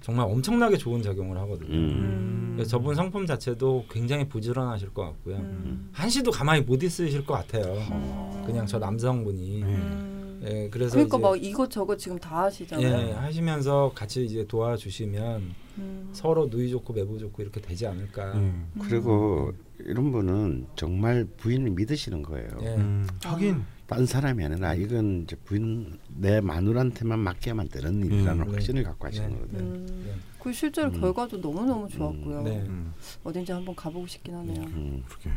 [0.00, 1.70] 정말 엄청나게 좋은 작용을 하거든요.
[1.70, 2.52] 음.
[2.54, 5.36] 그래서 저분 성품 자체도 굉장히 부지런하실 것 같고요.
[5.36, 5.90] 음.
[5.92, 8.44] 한시도 가만히 못 있으실 것 같아요.
[8.46, 9.62] 그냥 저 남성분이.
[9.62, 10.20] 음.
[10.42, 13.08] 예, 그래서 그러니까 막 이것 저것 지금 다 하시잖아요.
[13.08, 16.08] 예, 하시면서 같이 이제 도와주시면 음.
[16.12, 18.32] 서로 누이 좋고 매부 좋고 이렇게 되지 않을까.
[18.34, 18.70] 음.
[18.80, 22.48] 그리고 이런 분은 정말 부인을 믿으시는 거예요.
[22.62, 22.68] 예.
[22.68, 23.06] 음.
[23.22, 28.52] 하긴 딴 사람이 아니라 이건 이제 부인 내 마누라한테만 맡겨야만 되는 일이라는 네.
[28.52, 29.34] 확신을 갖고 하시는 네.
[29.34, 29.58] 거거든요.
[29.58, 30.02] 음.
[30.06, 30.14] 네.
[30.38, 31.00] 그 실제로 음.
[31.00, 32.42] 결과도 너무 너무 좋았고요.
[32.44, 32.60] 네.
[32.68, 32.94] 음.
[33.24, 34.62] 어딘지 한번 가보고 싶긴 하네요.
[34.62, 35.02] 음.
[35.08, 35.30] 그렇게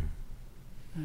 [0.95, 1.03] 네.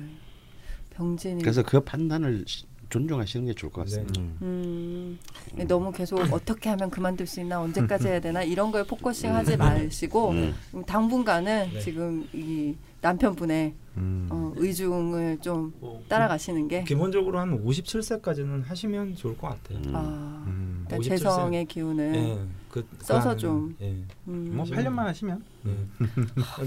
[0.91, 1.41] 병진이.
[1.41, 4.21] 그래서 그 판단을 시- 존중하시는 게 좋을 것 같습니다.
[4.21, 4.37] 음.
[4.43, 9.57] 음, 너무 계속 어떻게 하면 그만둘 수 있나 언제까지 해야 되나 이런 거에 focusing 하지
[9.57, 10.55] 마시고 음.
[10.75, 11.81] 음, 당분간은 네.
[11.81, 14.29] 지금 이 남편분의 음.
[14.31, 19.79] 어, 의중을 좀 뭐, 따라가시는 게 기본적으로 한 57세까지는 하시면 좋을 것 같아요.
[19.87, 19.97] 음.
[19.97, 20.85] 아, 음.
[20.87, 21.19] 그러니까 57세.
[21.19, 22.39] 재성의 기운을 예,
[22.71, 23.77] 그, 써서 그 좀.
[23.81, 25.58] 음, 뭐 8년만 하시면 예.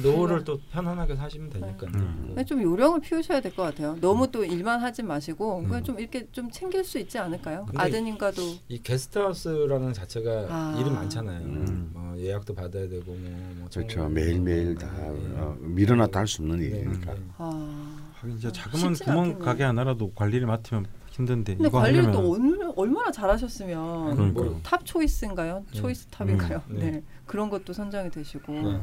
[0.04, 1.92] 노후를 또 편안하게 사시면 되니까요.
[1.96, 2.26] 음.
[2.30, 3.98] 그냥 좀 요령을 피우셔야 될 것 같아요.
[4.02, 5.84] 너무 또 일만 하지 마시고 그냥 음.
[5.84, 7.66] 좀 이렇게 좀 챙길 수 있지 않을까요?
[7.76, 10.78] 아드님과도 이 게스트하우스라는 자체가 아.
[10.80, 11.42] 일은 많잖아요.
[11.46, 11.90] 음.
[11.94, 13.16] 뭐 예약도 받아야 되고 뭐,
[13.58, 13.88] 뭐 그렇죠.
[13.88, 15.40] 청구도 매일 매일 하고 다 예.
[15.40, 17.14] 어, 밀어놔도 할수 없는 네, 일이니까.
[17.14, 17.20] 네.
[17.38, 19.40] 아, 하긴 이제 어, 자그만 쉽진 구멍.
[19.40, 24.46] 가게 하나라도 관리를 맡으면 힘든데 근데 이거 관리를 하려면 또 얼- 얼마나 잘하셨으면 그러니까요.
[24.52, 25.66] 뭐탑 초이스인가요?
[25.72, 25.78] 네.
[25.80, 26.62] 초이스 탑인가요?
[26.70, 26.92] 음, 네.
[26.92, 27.04] 네.
[27.26, 28.80] 그런 것도 선정이 되시고 네.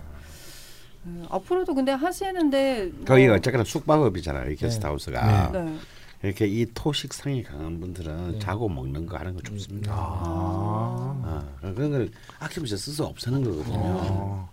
[1.04, 4.50] 네, 앞으로도 근데 하시는데 뭐- 거기가 어쨌거나 숙박업이잖아요.
[4.50, 5.50] 이 게스트하우스가.
[5.52, 5.78] 네.
[6.22, 8.38] 이렇게 이 토식성이 강한 분들은 네.
[8.40, 9.92] 자고 먹는 거 하는 거 좋습니다.
[9.94, 11.44] 아.
[11.62, 12.10] 아, 그런 걸
[12.40, 13.76] 아끼면서 써서 없애는 거거든요.
[13.78, 14.50] 어,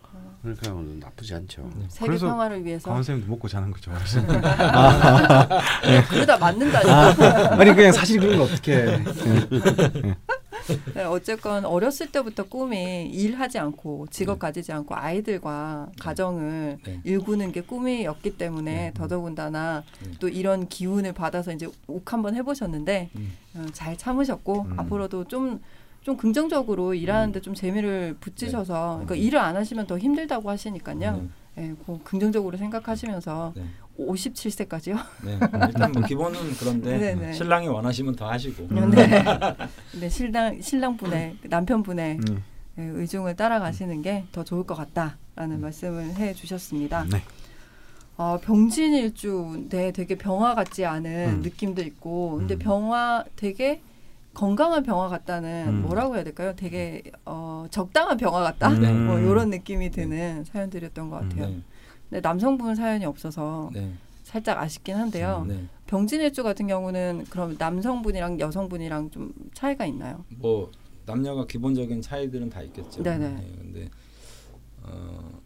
[0.54, 1.70] 그러니까 나쁘지 않죠.
[1.90, 3.92] 세계 그래서 평화를 위해서 강원 쌤도 먹고 자는 거죠.
[6.10, 7.56] 그러다 맞는다니까.
[7.60, 8.86] 아니 그냥 사실 그런 거 어떻게
[10.94, 14.40] 네, 어쨌건 어렸을 때부터 꿈이 일하지 않고 직업 네.
[14.40, 17.00] 가지지 않고 아이들과 가정을 네.
[17.04, 18.92] 일구는 게 꿈이었기 때문에 네.
[18.94, 20.12] 더더군다나 네.
[20.20, 23.34] 또 이런 기운을 받아서 이제 옥 한번 해보셨는데 음.
[23.56, 24.80] 어, 잘 참으셨고 음.
[24.80, 25.62] 앞으로도 좀
[26.06, 31.00] 좀 긍정적으로 일하는데 좀 재미를 붙이셔서 그러니까 일을 안 하시면 더 힘들다고 하시니까요.
[31.00, 31.28] 네.
[31.58, 33.64] 예, 그 긍정적으로 생각하시면서 네.
[33.98, 35.00] 57세까지요.
[35.24, 35.40] 네.
[35.68, 37.34] 일단 뭐 기본은 그런데 네, 네.
[37.34, 38.68] 신랑이 원하시면 더 하시고.
[38.92, 39.08] 네.
[40.00, 42.44] 네, 신랑 신랑분의 남편분의 음.
[42.78, 47.06] 예, 의중을 따라가시는 게 더 좋을 것 같다라는 말씀을 해주셨습니다.
[47.10, 47.24] 네.
[48.18, 51.42] 어, 병진일주인데 되게 병화 같지 않은 음.
[51.42, 52.60] 느낌도 있고, 근데 음.
[52.60, 53.82] 병화 되게
[54.36, 55.82] 건강한 병화 같다는 음.
[55.82, 56.54] 뭐라고 해야 될까요?
[56.56, 58.70] 되게 어, 적당한 병화 같다.
[58.70, 59.08] 음.
[59.08, 61.48] 뭐 이런 느낌이 드는 사연들이었던 것 같아요.
[61.48, 61.62] 네.
[62.10, 63.92] 근데 남성분 사연이 없어서 네.
[64.24, 65.46] 살짝 아쉽긴 한데요.
[65.48, 65.66] 네.
[65.88, 70.26] 병진일주 같은 경우는 그럼 남성분이랑 여성분이랑 좀 차이가 있나요?
[70.30, 70.70] 뭐
[71.06, 73.02] 남녀가 기본적인 차이들은 다 있겠죠.
[73.02, 73.30] 네네.
[73.30, 73.90] 네, 근데
[74.84, 75.42] 어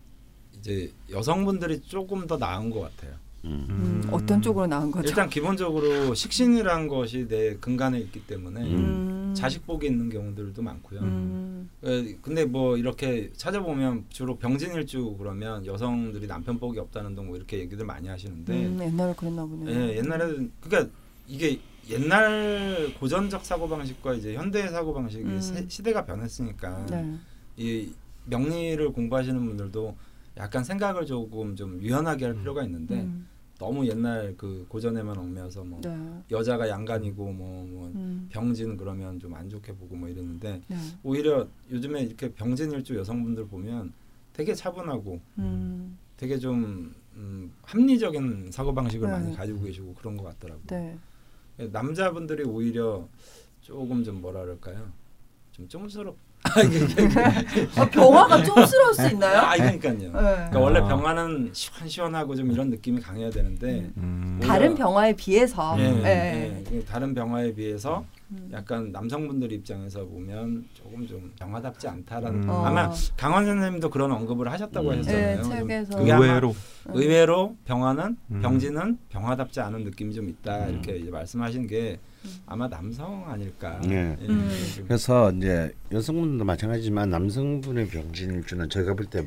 [0.57, 3.15] 이제 여성분들이 조금 더 나은 것 같아요.
[3.45, 3.65] 음.
[3.69, 5.07] 음, 어떤 쪽으로 나은 거죠?
[5.07, 9.33] 일단 기본적으로 식신이란 것이 내 근간에 있기 때문에 음.
[9.35, 10.99] 자식복이 있는 경우들도 많고요.
[11.01, 11.69] 음.
[11.83, 17.59] 에, 근데 뭐 이렇게 찾아보면 주로 병진일주 그러면 여성들이 남편 복이 없다는 등 뭐 이렇게
[17.59, 19.69] 얘기들 많이 하시는데 음, 옛날에 그랬나 보네요.
[19.69, 20.91] 예, 옛날에는 그러니까
[21.27, 21.59] 이게
[21.89, 25.39] 옛날 고전적 사고 방식과 이제 현대 사고 방식이 음.
[25.39, 27.15] 세- 시대가 변했으니까 네.
[27.57, 27.89] 이
[28.25, 29.95] 명리를 공부하시는 분들도
[30.39, 33.27] 약간 생각을 조금 좀 유연하게 할 필요가 있는데 음.
[33.59, 35.97] 너무 옛날 그 고전에만 얽매여서 뭐 네.
[36.31, 38.27] 여자가 양간이고 뭐, 뭐 음.
[38.31, 40.77] 병진 그러면 좀 안 좋게 보고 뭐 이랬는데 네.
[41.03, 43.91] 오히려 요즘에 이렇게 병진 일주 여성분들 보면
[44.31, 45.97] 되게 차분하고 음.
[46.15, 49.13] 되게 좀 음, 합리적인 사고 방식을 네.
[49.13, 50.63] 많이 가지고 계시고 그런 것 같더라고요.
[50.67, 50.97] 네.
[51.67, 53.05] 남자분들이 오히려
[53.59, 54.89] 조금 좀 뭐라 그럴까요?
[55.51, 56.15] 좀 쫌스럽.
[56.43, 59.39] 아, 병화가 쫌스러울 수 있나요?
[59.39, 59.93] 아, 그러니까요.
[59.93, 60.09] 네.
[60.09, 60.87] 그러니까 원래 아.
[60.87, 64.39] 병화는 시원시원하고 좀 이런 느낌이 강해야 되는데 음.
[64.41, 66.63] 다른 병화에 비해서 예, 예.
[66.71, 66.85] 예.
[66.85, 68.49] 다른 병화에 비해서 음.
[68.53, 72.49] 약간 남성분들 입장에서 보면 조금 좀 병화답지 않다라는 음.
[72.49, 74.99] 아마 강원 선생님도 그런 언급을 하셨다고 음.
[74.99, 75.35] 하셨잖아요.
[75.35, 75.99] 네, 좀 책에서.
[75.99, 78.41] 의외로 의외로 병화는 음.
[78.41, 80.69] 병진은 병화답지 않은 느낌이 좀 있다 음.
[80.69, 81.99] 이렇게 이제 말씀하신 게
[82.45, 83.79] 아마 남성 아닐까.
[83.83, 84.17] 네.
[84.19, 84.49] 예, 음.
[84.75, 89.23] 좀 그래서 이제 여성분도 마찬가지지만 남성분의 병진일주는 제가 볼 때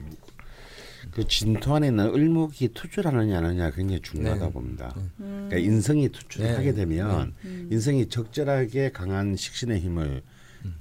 [1.11, 4.53] 그 진토 안에 있는 을목이 투출하느냐 안 하느냐 굉장히 중요하다 네.
[4.53, 4.95] 봅니다.
[5.21, 5.49] 음.
[5.49, 6.73] 그러니까 인성이 투출하게 네.
[6.73, 7.69] 되면 음.
[7.71, 10.23] 인성이 적절하게 강한 식신의 힘을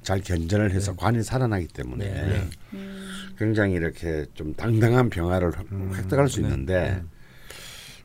[0.03, 2.49] 잘 견전을 해서 관이 살아나기 때문에 네, 네.
[2.73, 3.33] 음.
[3.37, 5.51] 굉장히 이렇게 좀 당당한 병화를
[5.95, 7.01] 획득할 수 있는데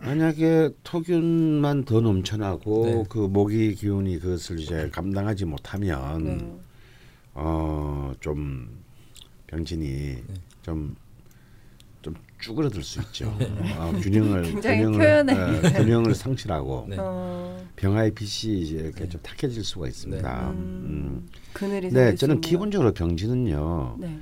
[0.00, 3.04] 만약에 토균만 더 넘쳐나고 네.
[3.08, 6.58] 그 모기 기운이 그것을 이제 감당하지 못하면 네.
[7.34, 8.84] 어좀
[9.46, 10.24] 병진이 네.
[10.62, 13.28] 좀좀 쭈그러들 수 있죠.
[13.78, 15.28] 어, 균형을 균형을.
[15.30, 16.96] 어, 균형을 상실하고 네.
[16.98, 20.50] 어, 병화의 빛이 이제 이렇게 좀 탁해질 수가 있습니다.
[20.50, 20.56] 음.
[20.56, 21.28] 음.
[21.52, 22.40] 그늘이 네, 저는.
[22.40, 23.96] 기본적으로 병진은요.
[24.00, 24.18] 네.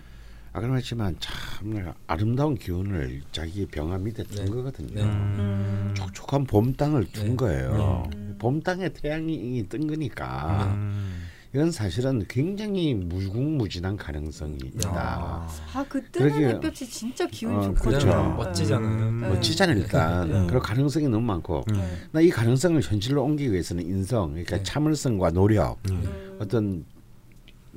[0.56, 4.50] 아까 말했지만 참 아름다운 기운을 자기 병화 밑에 둔 네.
[4.52, 4.94] 거거든요.
[4.94, 5.02] 네.
[5.02, 5.92] 음.
[5.94, 7.36] 촉촉한 봄 땅을 둔 네.
[7.36, 8.08] 거예요.
[8.14, 8.34] 네.
[8.38, 11.24] 봄 땅에 태양이 뜬 거니까 음.
[11.52, 15.48] 이건 사실은 굉장히 무궁무진한 가능성이 있다.
[15.72, 17.90] 아, 그 뜨는 그러게- 햇볕이 진짜 기운이 어, 좋거든요.
[17.90, 18.06] 그렇죠.
[18.06, 19.08] 그냥 멋지잖아요.
[19.08, 19.20] 음.
[19.22, 19.28] 네.
[19.30, 20.28] 멋지잖아요 일단.
[20.30, 20.46] 네.
[20.46, 21.74] 그런 가능성이 너무 많고 음.
[21.74, 21.96] 네.
[22.12, 24.62] 나이 가능성을 현실로 옮기기 위해서는 인성, 그러니까 네.
[24.62, 26.36] 참을성과 노력, 음.
[26.38, 26.84] 어떤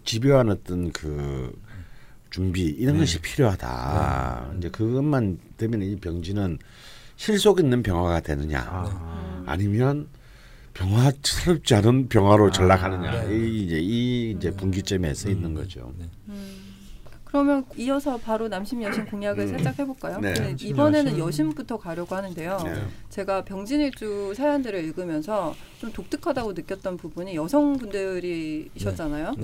[0.03, 1.51] 집요한 어떤 그
[2.29, 2.99] 준비 이런 네.
[3.01, 4.53] 것이 필요하다.
[4.57, 6.59] 이제 그것만 되면 이 병진은
[7.15, 9.43] 실속 있는 병화가 되느냐, 아.
[9.45, 10.07] 아니면
[10.73, 13.23] 병화스럽지 않은 병화로 전락하느냐.
[13.23, 13.35] 네.
[13.35, 15.93] 이 이제 이 이제 분기점에 서 있는 거죠.
[15.97, 16.05] 네.
[16.27, 16.63] 음.
[17.23, 19.49] 그러면 이어서 바로 남심 여신 공약을 음.
[19.49, 20.19] 살짝 해볼까요?
[20.19, 20.33] 네.
[20.33, 21.25] 남심, 이번에는 여신.
[21.25, 22.57] 여신 부터 가려고 하는데요.
[22.63, 22.83] 네.
[23.09, 29.35] 제가 병진일주 사연들을 읽으면서 좀 독특하다고 느꼈던 부분이 여성분들이셨잖아요.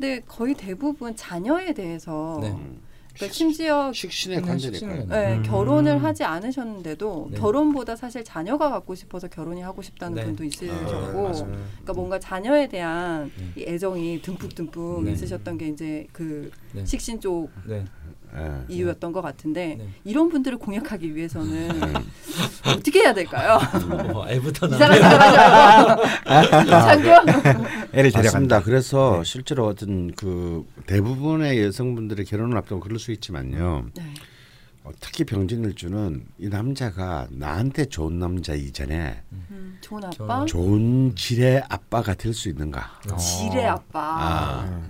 [0.00, 0.20] 네.
[0.20, 2.50] 근데 거의 대부분 자녀에 대해서 네.
[2.50, 2.80] 음.
[3.14, 5.42] 그러니까 심지어 식신의 네, 관절이 식신의 네, 음.
[5.42, 7.38] 결혼을 하지 않으셨는데도 네.
[7.38, 10.24] 결혼보다 사실 자녀가 갖고 싶어서 결혼이 하고 싶다는 네.
[10.24, 11.58] 분도 아, 있으셨고 맞습니다.
[11.70, 13.52] 그러니까 뭔가 자녀에 대한 네.
[13.56, 15.12] 이 애정이 듬뿍듬뿍 네.
[15.12, 16.84] 있으셨던 게 이제 그 네.
[16.86, 17.50] 식신 쪽
[18.34, 18.42] 네.
[18.68, 18.74] 예.
[18.74, 19.88] 이유였던 것 같은데 네.
[20.04, 21.94] 이런 분들을 공략하기 위해서는 음.
[22.66, 23.58] 어떻게 해야 될까요?
[24.12, 25.96] 뭐 애부터 이상한 나.
[26.64, 28.10] 장교 애를 맞습니다.
[28.22, 28.62] 데려간다.
[28.62, 29.24] 그래서 네.
[29.24, 33.86] 실제로 어떤 그 대부분의 여성분들의 결혼을 앞두고 그럴 수 있지만요.
[33.94, 34.02] 네.
[34.82, 42.14] 어, 특히 병진일주는 이 남자가 나한테 좋은 남자 이전에 음, 좋은 아빠 좋은 질의 아빠가
[42.14, 43.00] 될 수 있는가?
[43.18, 44.80] 지레 아빠 아.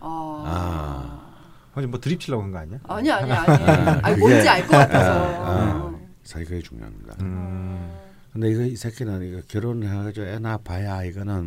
[0.00, 0.44] 아.
[0.46, 1.19] 아.
[1.74, 2.78] 아니 뭐 드립 치려고 한 거 아니야?
[2.84, 3.64] 아니 아니 아니.
[4.02, 5.44] 아니 그게- 뭔지 알 것 같아서.
[5.44, 5.92] 아,
[6.32, 7.16] 그게 중요합니다.
[7.22, 7.90] 음.
[8.32, 11.46] 근데 이거 이 새끼는 이거 결혼해가지고 애 낳아봐야 이거는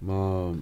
[0.00, 0.56] 뭐뭐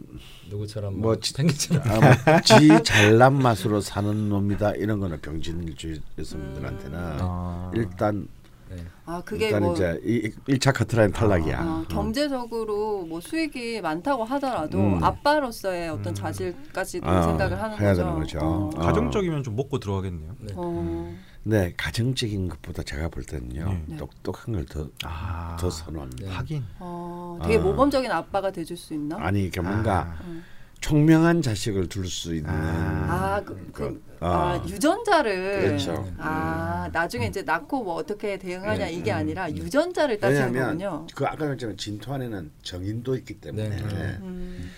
[0.51, 1.83] 누구처럼 뭐뭐 지- 펭귄처럼.
[2.27, 4.73] 아, 지 잘난 맛으로 사는 놈이다.
[4.73, 7.71] 이런 거는 병진일주 여성분들한테는 아.
[7.75, 8.29] 일단
[8.69, 8.85] 네.
[9.05, 11.61] 아 그게 일단 뭐 이제 이, 1차 커트라인 탈락이야.
[11.61, 11.85] 어, 어.
[11.89, 15.03] 경제적으로 뭐 수익이 많다고 하더라도 음.
[15.03, 18.03] 아빠로서의 어떤 자질까지도 어, 생각을 하는 해야 거죠.
[18.03, 18.39] 되는 거죠.
[18.41, 18.71] 어.
[18.75, 18.79] 어.
[18.79, 20.35] 가정적이면 좀 먹고 들어가겠네요.
[20.41, 20.53] 네.
[20.57, 21.14] 어.
[21.45, 23.97] 네, 가정적인 것보다 제가 볼 때는요 네.
[23.97, 25.57] 똑똑한 걸더더 아.
[25.59, 26.27] 선호합니다.
[26.27, 26.33] 네.
[26.33, 26.64] 하긴.
[26.81, 27.62] 어, 되게 아.
[27.62, 29.17] 모범적인 아빠가 돼줄 수 있나?
[29.21, 30.25] 아니 그러니까 뭔가 아.
[30.25, 30.45] 음.
[30.81, 34.68] 총명한 자식을 둘 수 있는 아, 그, 그, 그, 아, 어.
[34.68, 36.12] 유전자를 그렇죠.
[36.18, 38.93] 아 나중에 이제 낳고 뭐 어떻게 대응하냐 네.
[38.93, 41.07] 이게 아니라 유전자를 따지는 왜냐하면 거군요.
[41.14, 44.18] 그 아까 말했지만 진토 안에는 정인도 있기 때문에 네.
[44.20, 44.70] 음,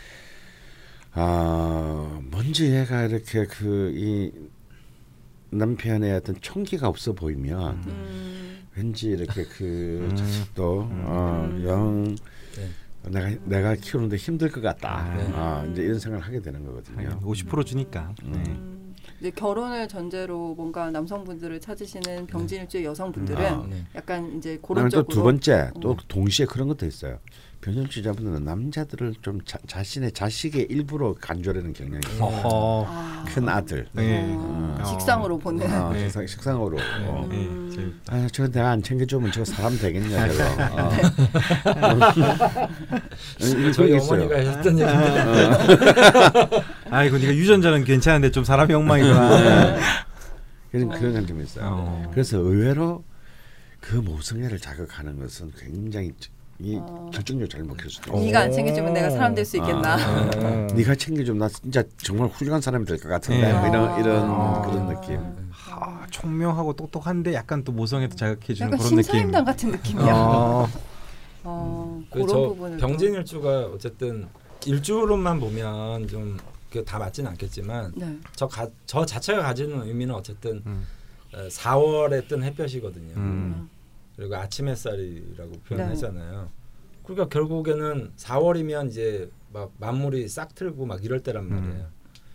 [1.12, 4.32] 아 먼저 얘가 이렇게 그 이
[5.50, 10.16] 남편의 어떤 총기가 없어 보이면 음, 왠지 이렇게 그 음.
[10.16, 11.02] 자식도 음.
[11.06, 12.04] 어, 영
[12.56, 12.68] 네.
[13.06, 15.14] 내가 내가 키우는데 힘들 것 같다.
[15.16, 15.30] 네.
[15.34, 17.08] 아, 이제 이런 생각을 하게 되는 거거든요.
[17.10, 18.12] 하긴 50% 주니까.
[18.24, 18.38] 네.
[18.46, 18.94] 음.
[19.20, 23.84] 이제 결혼을 전제로 뭔가 남성분들을 찾으시는 병진일주의 여성분들은 아, 네.
[23.94, 25.96] 약간 이제 그런 쪽으로 또 두 번째 또 어.
[26.06, 27.18] 동시에 그런 것도 있어요.
[27.60, 32.84] 변현주자분들은 남자들을 좀 자, 자신의 자식의 일부로 간주하려는 경향이 있어요.
[32.86, 33.86] 아, 큰 아들.
[33.92, 34.22] 네.
[34.36, 34.84] 어, 어.
[34.84, 35.66] 식상으로 보는.
[35.70, 36.00] 아, 네.
[36.04, 36.78] 식상, 식상으로.
[36.78, 37.26] 어.
[37.28, 37.70] 네, 음.
[37.74, 40.44] 재밌- 아, 저거 내가 안 챙겨주면 저거 사람 되겠냐 저거.
[40.70, 40.90] 어.
[43.40, 44.56] 이- 저희 그런 게 어머니가 있어요.
[44.56, 49.76] 했던 얘기인데 아이고 네가 유전자는 괜찮은데 좀 사람이 엉망이구나.
[50.70, 51.64] 그런 그런 관점이 있어요.
[51.66, 52.10] 어.
[52.12, 53.02] 그래서 의외로
[53.80, 56.12] 그 모성애를 자극하는 것은 굉장히
[56.60, 57.08] 이 어.
[57.12, 58.16] 결정력 잘 먹힐 수도 어.
[58.16, 58.26] 있어요.
[58.26, 59.94] 네가 안 챙겨주면 내가 사람 될 수 있겠나?
[59.94, 60.66] 어.
[60.74, 63.52] 네가 챙겨주면 나 진짜 정말 훌륭한 사람이 될 것 같은데 네.
[63.52, 64.62] 뭐 이런 이런 아.
[64.62, 65.20] 그런 느낌.
[65.50, 69.02] 하, 총명하고 똑똑한데 약간 또 모성애도 자극해주는 그런 느낌.
[69.02, 70.12] 심사임당 같은 느낌이야.
[70.14, 70.68] 어.
[71.44, 74.26] 어, 그 그런 저 부분을 병진일주가 어쨌든
[74.66, 78.18] 일주로만 보면 좀그다 맞지는 않겠지만 또- 네.
[78.34, 80.84] 저, 가, 저 자체가 가지는 의미는 어쨌든 음.
[81.34, 83.14] 어, 4월에 뜬 햇볕이거든요.
[83.16, 83.70] 음.
[84.18, 86.50] 그리고 아침 햇살이라고 표현했잖아요.
[87.04, 91.50] 그러니까 결국에는 4월이면 이제 막 만물이 싹 틀고 막 이럴 때란 음.
[91.50, 91.88] 말이에요.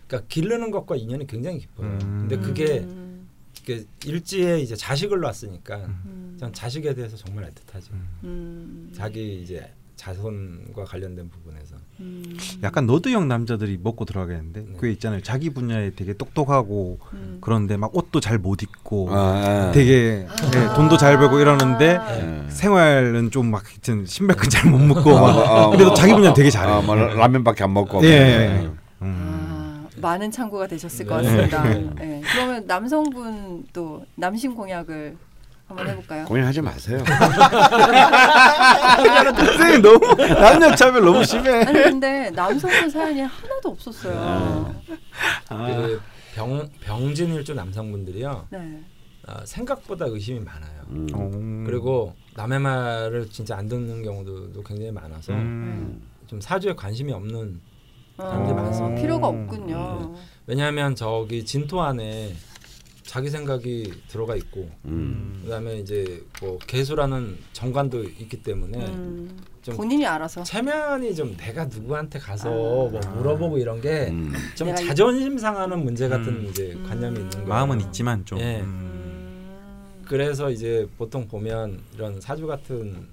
[0.06, 1.86] 그러니까 기르는 것과 인연이 굉장히 깊어요.
[1.88, 2.26] 음.
[2.26, 3.28] 근데 그게 음,
[3.60, 7.92] 이게 일지에 이제 자식을 낳았으니까 음, 전 자식에 대해서 정말 애틋하죠.
[8.24, 8.90] 음.
[8.94, 12.36] 자기 이제 자손과 관련된 부분에서 음.
[12.62, 14.66] 약간 너드형 남자들이 먹고 들어가겠는데 네.
[14.76, 15.20] 그게 있잖아요.
[15.22, 17.38] 자기 분야에 되게 똑똑하고 음.
[17.40, 22.16] 그런데 막 옷도 잘 못 입고 아, 되게 예, 돈도 잘 벌고 이러는데 아.
[22.16, 22.50] 예.
[22.50, 26.30] 생활은 좀 막 하여튼 신발끈 잘 못 묶고 어, 막 어, 근데도 어, 자기 분야
[26.30, 26.82] 어, 되게 어, 잘해요.
[26.82, 28.02] 뭐 라면밖에 안 먹고.
[28.04, 28.08] 예.
[28.08, 28.70] 예.
[29.02, 29.86] 음.
[29.86, 31.28] 아, 많은 참고가 되셨을 것 네.
[31.28, 31.62] 같습니다.
[31.64, 31.90] 네.
[31.96, 32.22] 네.
[32.32, 35.16] 그러면 남성분 또 남신 공약을
[35.76, 36.24] 한번 해볼까요?
[36.26, 37.02] 공연하지 마세요.
[39.34, 41.50] 선생님 너무 남녀 차별 너무 심해.
[41.64, 44.74] 아니 근데 남성분 사연이 하나도 없었어요.
[45.48, 46.00] 그
[46.34, 48.80] 병, 병진일주 남성분들이요 네.
[49.26, 50.82] 어, 생각보다 의심이 많아요.
[50.90, 51.06] 음.
[51.14, 51.64] 음.
[51.66, 56.02] 그리고 남의 말을 진짜 안 듣는 경우도 굉장히 많아서 음.
[56.26, 57.60] 좀 사주에 관심이 없는
[58.18, 59.00] 어, 많습니다.
[59.00, 60.14] 필요가 없군요.
[60.46, 62.34] 왜냐하면 저기 진토 안에
[63.14, 65.40] 자기 생각이 들어가 있고 음.
[65.44, 70.42] 그다음에 이제 뭐 개수라는 정관도 있기 때문에 음, 좀 본인이 알아서.
[70.42, 74.74] 체면이 좀 내가 누구한테 가서 뭐 물어보고 이런 게좀 음.
[74.74, 76.46] 자존심 상하는 문제 같은 음.
[76.50, 76.82] 이제 음.
[76.88, 77.46] 관념이 있는 거예요.
[77.46, 78.40] 마음은 있지만 좀.
[78.40, 78.64] 예.
[80.04, 83.06] 그래서 이제 보통 보면 이런 사주 같은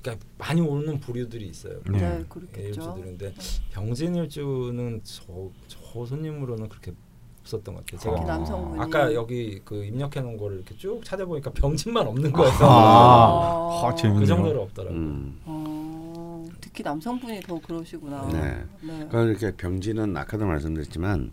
[0.00, 1.78] 그러니까 많이 오는 부류들이 있어요.
[1.90, 2.20] 네, 네.
[2.20, 2.68] 예, 그렇겠죠.
[2.68, 3.34] 일주들인데
[3.70, 6.94] 병진 일주는 저, 저 손님으로는 그렇게
[7.42, 7.98] 없었던 것 같아요.
[8.00, 8.80] 특히 제가 남성분이.
[8.80, 12.52] 아까 여기 그 입력해 놓은 거를 이렇게 쭉 찾아보니까 병진만 없는 거예요.
[12.62, 14.26] 아, 아, 그 재밌네요.
[14.26, 14.98] 정도로 없더라고요.
[14.98, 15.40] 음.
[15.44, 18.28] 어, 특히 남성분이 더 그러시구나.
[18.32, 18.64] 네.
[18.82, 19.06] 네.
[19.10, 21.32] 그러니까 이렇게 병진은 아까도 말씀드렸지만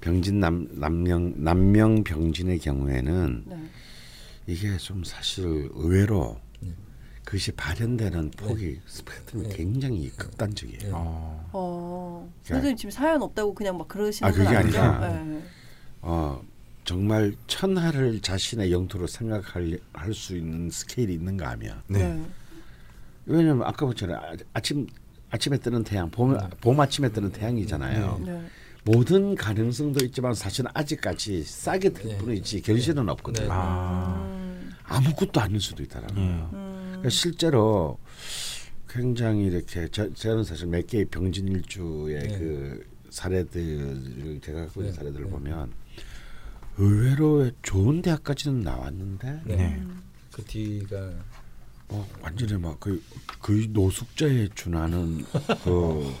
[0.00, 3.56] 병진 남 남명 남명 병진의 경우에는 네.
[4.46, 6.49] 이게 좀 사실 의외로 네.
[7.30, 9.54] 그것이 발현되는 폭이 스펙트럼이 네.
[9.56, 10.80] 굉장히 극단적이에요.
[10.82, 10.90] 네.
[10.92, 11.48] 어.
[11.52, 14.80] 어, 그러니까- 선생님 지금 사연 없다고 그냥 막 그러시는 아, 건 그게 아니죠?
[14.80, 15.42] 아니라- 네.
[16.02, 16.42] 어
[16.84, 22.20] 정말 천하를 자신의 영토로 생각할 할 수 있는 스케일이 있는가 하면 네.
[23.26, 24.88] 왜냐면 아까 보처럼 아- 아침
[25.30, 28.22] 아침에 뜨는 태양 봄, 봄 아침에 뜨는 태양이잖아요.
[28.26, 28.42] 네.
[28.82, 32.18] 모든 가능성도 있지만 사실은 아직까지 싸게 들 네.
[32.18, 33.44] 뿐이지 결실은 없거든요.
[33.46, 33.50] 네.
[33.52, 34.16] 아.
[34.26, 36.20] 음, 아무것도 아닐 수도 있다라는 예.
[36.26, 36.50] 거예요.
[36.54, 36.69] 음,
[37.00, 37.98] 그러니까 실제로
[38.88, 42.38] 굉장히 이렇게 저, 저는 사실 몇 개의 병진일주의 네.
[42.38, 44.98] 그 사례들을 제가 갖고 있는 네.
[44.98, 45.30] 사례들을 네.
[45.30, 45.72] 보면
[46.78, 49.56] 의외로 좋은 대학까지는 나왔는데 네.
[49.56, 49.82] 네.
[50.32, 51.10] 그 뒤가
[51.88, 53.00] 뭐 완전히 막 거의
[53.40, 55.24] 거의 노숙자에 준하는
[55.64, 56.14] 그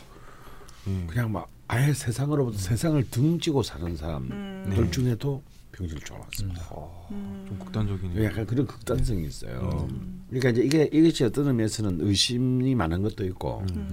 [0.86, 1.06] 음.
[1.08, 5.42] 그냥 막 아예 세상으로부터 세상을 등지고 사는 사람들 음, 중에도
[5.80, 6.62] 병진일주가 왔습니다.
[7.10, 8.24] 음, 좀 극단적이네요.
[8.24, 9.88] 약간 그런 극단성이 있어요.
[9.90, 10.24] 음.
[10.28, 13.92] 그러니까 이제 이게 이것이 어떤 의미에서는 의심이 많은 것도 있고, 음.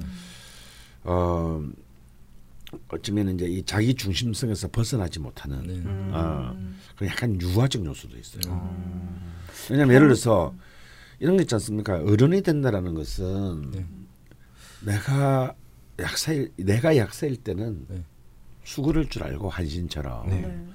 [1.04, 1.64] 어
[2.90, 5.74] 어쩌면 이제 이 자기 중심성에서 벗어나지 못하는 네.
[5.76, 6.12] 음.
[6.14, 6.54] 어,
[6.98, 8.54] 그 약간 유화적 요소도 있어요.
[8.54, 9.34] 음.
[9.70, 10.54] 왜냐하면 예를 들어서
[11.20, 11.96] 이런 거 있지 않습니까?
[11.96, 13.86] 어른이 된다라는 것은 네.
[14.86, 15.56] 내가
[16.00, 18.04] 약사일 내가 약사일 때는 네.
[18.66, 20.42] 수그럴 줄 알고 한신처럼 네.
[20.42, 20.68] 네.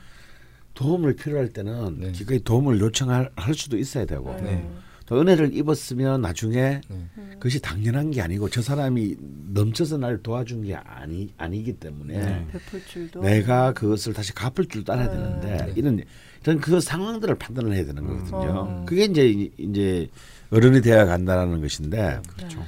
[0.82, 2.12] 도움을 필요할 때는 네.
[2.12, 4.68] 기꺼이 도움을 요청할 할 수도 있어야 되고 네.
[5.06, 7.08] 또 은혜를 입었으면 나중에 네.
[7.34, 9.16] 그것이 당연한 게 아니고 저 사람이
[9.52, 12.46] 넘쳐서 날 도와준 게 아니 아니기 때문에 네.
[12.88, 15.12] 줄도 내가 그것을 다시 갚을 줄 알아야 네.
[15.12, 15.72] 되는데 네.
[15.76, 16.00] 이런
[16.42, 18.38] 이런 그 상황들을 판단을 해야 되는 거거든요.
[18.58, 18.84] 어.
[18.88, 20.08] 그게 이제 이- 이제
[20.50, 22.64] 어른이 되어 간다라는 것인데 그렇죠.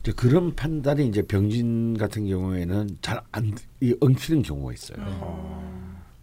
[0.00, 3.52] 이제 그런 판단이 이제 병진 같은 경우에는 잘 안
[4.00, 4.96] 엉키는 경우가 있어요.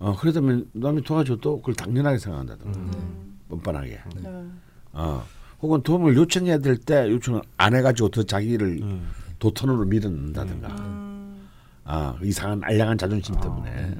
[0.01, 3.37] 어 그러다면 남이 도와줘도 그걸 당연하게 생각한다든가 음.
[3.49, 3.99] 뻔뻔하게.
[4.15, 4.45] 네.
[4.93, 5.23] 어
[5.61, 9.07] 혹은 도움을 요청해야 될 때 요청을 안 해가지고 더 자기를 음.
[9.37, 11.47] 도턴으로 밀어넣는다든가 음.
[11.83, 13.95] 아 이상한 알량한 자존심 때문에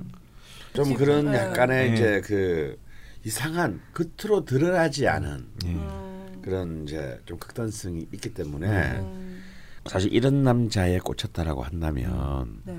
[0.74, 1.38] 좀 그치, 그런 네.
[1.38, 1.94] 약간의 네.
[1.94, 2.80] 이제 그
[3.24, 5.70] 이상한 겉으로 드러나지 않은 예.
[5.70, 6.40] 음.
[6.42, 9.44] 그런 이제 좀 극단성이 있기 때문에 음.
[9.86, 12.76] 사실 이런 남자에 꽂혔다라고 한다면 네.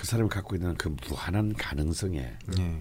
[0.00, 2.18] 그 사람이 갖고 있는 그 무한한 가능성에
[2.58, 2.80] 예.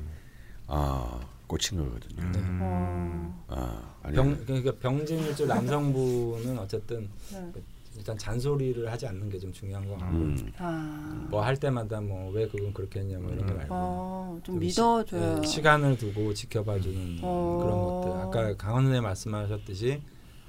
[0.68, 2.22] 어, 꽂힌 거거든요.
[2.22, 2.60] 음.
[2.62, 3.44] 어.
[3.50, 7.52] 어, 아니, 병 그러니까 병진일주 남성분은 어쨌든 네.
[7.98, 11.28] 일단 잔소리를 하지 않는 게 좀 중요한 것 같고 음, 아.
[11.30, 15.36] 뭐할 때마다 뭐 왜 그건 그렇게 했냐 뭐 이런 거 말고 어, 좀좀 믿어줘야.
[15.36, 17.60] 시, 네, 시간을 두고 지켜봐주는 어.
[17.62, 20.02] 그런 것들 아까 강원 선생 말씀하셨듯이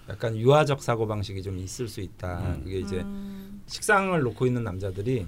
[0.08, 3.60] 약간 유아적 사고 방식이 좀 있을 수 있다 그게 이제 음.
[3.66, 5.26] 식상을 놓고 있는 남자들이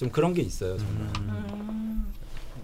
[0.00, 2.06] 좀 그런 게 있어요 정말 음.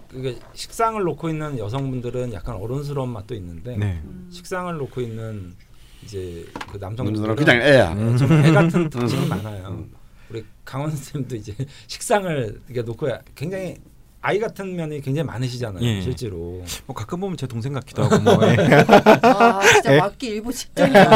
[0.09, 4.01] 그게 식상을 놓고 있는 여성분들은 약간 어른스러운 맛도 있는데 네.
[4.03, 4.27] 음.
[4.31, 5.53] 식상을 놓고 있는
[6.03, 7.93] 이제 그 그냥 남성분들은 애야.
[7.93, 9.85] 네, 좀애 같은 특징이 많아요.
[10.31, 11.53] 우리 강원 선생님도 이제
[11.85, 13.75] 식상을 이렇게 놓고 굉장히
[14.27, 15.81] 아이 같은 면이 굉장히 많으시잖아요.
[15.81, 16.01] 예.
[16.01, 16.61] 실제로.
[16.85, 18.33] 뭐 가끔 보면 제 동생 같기도 하고 뭐.
[18.43, 18.57] 예.
[19.23, 19.99] 아 진짜 에?
[19.99, 21.09] 맞기 일보 직전이야.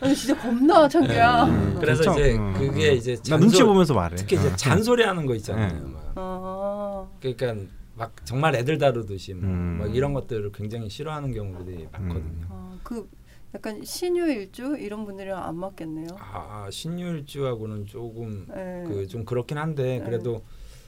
[0.00, 1.44] 아니, 진짜 겁나 창규야.
[1.46, 2.20] 음, 그래서 그렇죠?
[2.20, 2.54] 이제 음.
[2.56, 4.14] 그게 이제 나 눈치 잔소- 보면서 말해.
[4.14, 4.54] 특히 이제 어.
[4.54, 5.72] 잔소리하는 거 있잖아요.
[5.72, 5.80] 네.
[5.80, 6.12] 막.
[6.14, 7.10] 어.
[7.20, 7.66] 그러니까
[7.96, 9.78] 막 정말 애들 다루듯이 뭐, 음.
[9.80, 12.46] 막 이런 것들을 굉장히 싫어하는 경우들이 많거든요.
[12.48, 13.08] 어, 그
[13.56, 16.06] 약간 신유일주 이런 분들이랑 안 맞겠네요.
[16.16, 18.84] 아, 아 신유일주하고는 조금 네.
[18.86, 20.04] 그좀 그렇긴 한데 네.
[20.04, 20.42] 그래도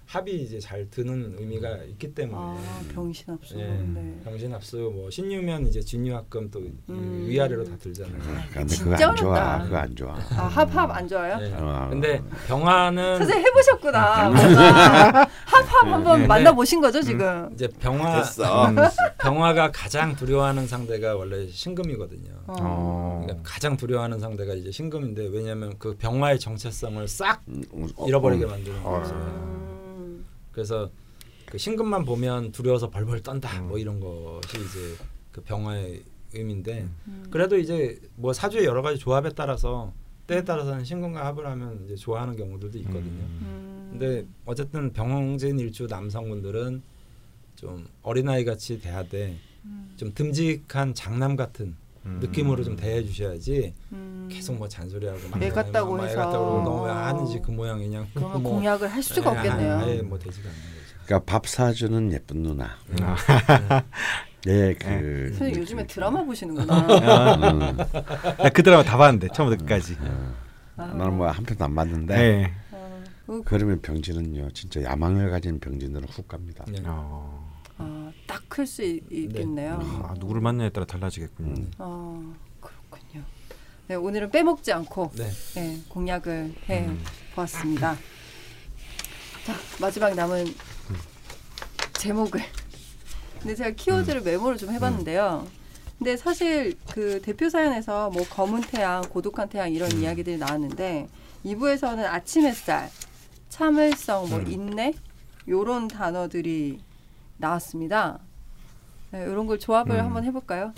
[0.06, 3.58] 합이 이제 잘 드는 의미가 있기 때문에 아 병신합수.
[3.58, 4.20] 예, 네.
[4.24, 7.24] 병신합수 뭐 신유면 이제 진유합금 또 음.
[7.28, 8.16] 위아래로 다 들잖아요.
[8.52, 9.30] 근데 진짜 그거 안 좋아.
[9.32, 9.64] 어렵다.
[9.64, 10.14] 그거 안 좋아.
[10.14, 11.38] 아 합합 안 좋아요?
[11.42, 11.52] 예.
[11.58, 11.88] 어.
[11.90, 14.30] 근데 병화는 선생님 해보셨구나.
[15.46, 16.26] 합합 한번 네.
[16.28, 17.50] 만나보신 거죠 지금?
[17.54, 18.68] 이제 병화 됐어.
[18.68, 18.76] 음,
[19.18, 22.30] 병화가 가장 두려워하는 상대가 원래 신금이거든요.
[22.46, 23.22] 어.
[23.24, 28.78] 그러니까 가장 두려워하는 상대가 이제 신금인데 왜냐하면 그 병화의 정체성을 싹 음, 음, 잃어버리게 만드는
[28.84, 29.00] 어.
[29.00, 29.65] 거죠.
[30.56, 30.62] 음.
[30.66, 30.90] 그래서
[31.44, 33.68] 그 신금만 보면 두려워서 벌벌 떤다 음.
[33.68, 34.96] 뭐 이런 것이 이제
[35.30, 36.02] 그 병화의
[36.32, 37.26] 의미인데 음.
[37.30, 39.92] 그래도 이제 뭐 사주의 여러 가지 조합에 따라서
[40.26, 43.22] 때에 따라서는 신금과 합을 하면 이제 좋아하는 경우들도 있거든요.
[43.22, 43.88] 음.
[43.92, 46.82] 근데 어쨌든 병진 일주 남성분들은
[47.54, 49.94] 좀 어린아이 같이 대하되 음.
[49.96, 51.76] 좀 듬직한 장남 같은
[52.06, 52.18] 음.
[52.20, 54.28] 느낌으로 좀 대해 주셔야지 음.
[54.30, 56.16] 계속 뭐 잔소리하고 막 애 같다고 해서.
[56.16, 56.86] 같다고 너무.
[56.88, 59.78] 하는지 그 모양이냐 그러면 뭐 공약을 할 수가 아예- 없겠네요.
[59.78, 61.04] 아예 뭐 되지가 않는 거죠.
[61.06, 62.70] 그러니까 밥 사주는 예쁜 누나.
[63.02, 63.16] 아.
[64.48, 65.28] 예, 그.
[65.30, 66.78] 선생님 요즘에 그- 드라마 보시는구나.
[67.50, 67.76] 음,
[68.38, 69.96] 나그 드라마 다 봤는데 처음부터 끝까지.
[70.76, 70.84] 아.
[70.86, 72.14] 나는 뭐 한 편도 안 봤는데.
[72.16, 72.52] 네.
[73.44, 76.64] 그러면 병진은요, 진짜 야망을 가진 병진으로 훅 갑니다.
[76.68, 76.78] 네.
[76.84, 77.44] 어.
[77.78, 79.78] 아, 딱 클 수 있겠네요.
[80.04, 81.54] 아, 누구를 만나에 따라 달라지겠군요.
[81.54, 81.72] 음.
[81.78, 83.24] 아 그렇군요.
[83.88, 85.30] 네 오늘은 빼먹지 않고 네.
[85.54, 87.02] 네, 공약을 해 음.
[87.34, 87.96] 보았습니다.
[89.46, 90.46] 자 마지막 남은
[91.94, 92.42] 제목을.
[93.40, 95.46] 근데 제가 키워드를 메모를 좀 해봤는데요.
[95.98, 101.08] 근데 사실 그 대표 사연에서 뭐 검은 태양, 고독한 태양 이런 이야기들이 나왔는데
[101.44, 102.90] 2부에서는 아침 햇살,
[103.48, 104.46] 참을성, 뭐 음.
[104.46, 104.92] 인내
[105.48, 106.80] 요런 단어들이
[107.38, 108.25] 나왔습니다.
[109.10, 110.04] 네, 이런 걸 조합을 음.
[110.04, 110.72] 한번 해볼까요?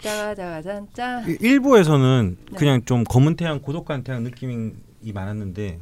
[0.00, 1.22] 짜가자가잔 짜.
[1.26, 2.56] 이- 일부에서는 네.
[2.56, 4.72] 그냥 좀 검은 태양, 고독한 태양 느낌이
[5.14, 5.78] 많았는데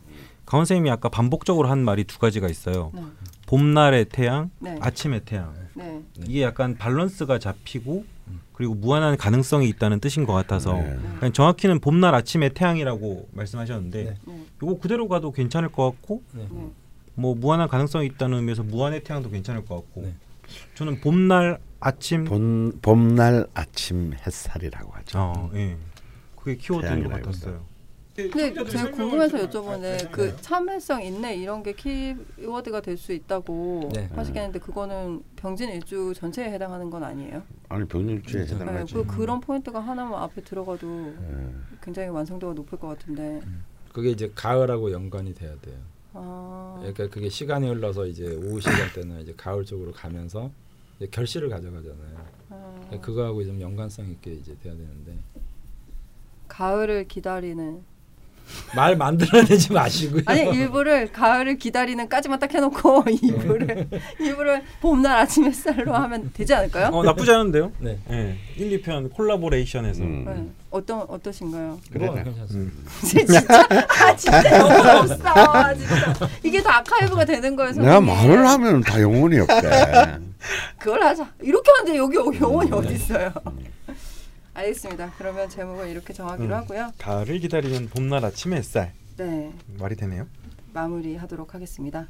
[0.46, 2.90] 강원 선생님이 아까 반복적으로 한 말이 두 가지가 있어요.
[2.94, 3.02] 네.
[3.46, 4.76] 봄날의 태양, 네.
[4.80, 5.54] 아침의 태양.
[5.74, 6.02] 네.
[6.26, 8.04] 이게 약간 밸런스가 잡히고
[8.52, 10.96] 그리고 무한한 가능성이 있다는 뜻인 것 같아서 네.
[11.18, 14.14] 그냥 정확히는 봄날 아침의 태양이라고 말씀하셨는데 네.
[14.26, 14.44] 네.
[14.62, 16.46] 이거 그대로 가도 괜찮을 것 같고 네.
[16.50, 16.68] 네.
[17.16, 20.14] 뭐 무한한 가능성이 있다는 의미에서 무한의 태양도 괜찮을 것 같고 네.
[20.74, 25.18] 저는 봄날 아침 봄, 봄날 아침 햇살이라고 하죠.
[25.18, 25.76] 어, 예.
[26.36, 27.74] 그게 키워드인 것 같았어요.
[28.16, 34.08] 근데 제가 궁금해서 여쭤보는데 그 참을성 인내 이런 게 키워드가 될 수 있다고 네.
[34.14, 37.42] 하시겠는데 그거는 병진 일주 전체에 해당하는 건 아니에요?
[37.68, 38.94] 아니 병일주에 네, 해당하지.
[38.94, 41.76] 그 그런 포인트가 하나만 앞에 들어가도 예.
[41.82, 43.40] 굉장히 완성도가 높을 것 같은데.
[43.92, 45.74] 그게 이제 가을하고 연관이 돼야 돼요.
[46.14, 50.50] 아, 그러니까 그게 시간이 흘러서 이제 오후 시간 때는 이제 가을 쪽으로 가면서
[50.96, 52.26] 이제 결실을 가져가잖아요.
[52.50, 55.18] 아, 그거하고 좀 연관성 있게 이제 돼야 되는데.
[56.48, 57.82] 가을을 기다리는
[58.74, 60.22] 말 만들어내지 마시고요.
[60.26, 63.88] 아니 일부를 가을을 기다리는 까지만 딱 해놓고 일부를
[64.18, 66.88] 일부를 봄날 아침 햇살로 하면 되지 않을까요?
[66.92, 67.72] 어, 나쁘지 않은데요?
[67.78, 67.98] 네.
[68.10, 68.36] 예.
[68.56, 70.24] 1, 2편 콜라보레이션해서 음.
[70.26, 70.46] 네.
[70.70, 71.78] 어떤 어떠신가요?
[71.92, 72.06] 그래.
[72.06, 72.76] 뭐 괜찮습니다.
[72.76, 72.86] 음.
[73.04, 73.40] 진짜
[73.88, 78.00] 아 진짜 너무 없어 아, 진짜 이게 다 아카이브가 되는 거예요 내가.
[78.00, 80.18] 말을 하면 다 영혼이 없대.
[80.78, 82.94] 그걸 하자 이렇게 하는데 여기 영혼이 음, 어디 네.
[82.94, 83.32] 있어요
[84.54, 86.60] 알겠습니다 그러면 제목을 이렇게 정하기로 음.
[86.60, 90.26] 하고요 가을을 기다리는 봄날 아침의 햇살 네 말이 되네요.
[90.72, 92.08] 마무리하도록 하겠습니다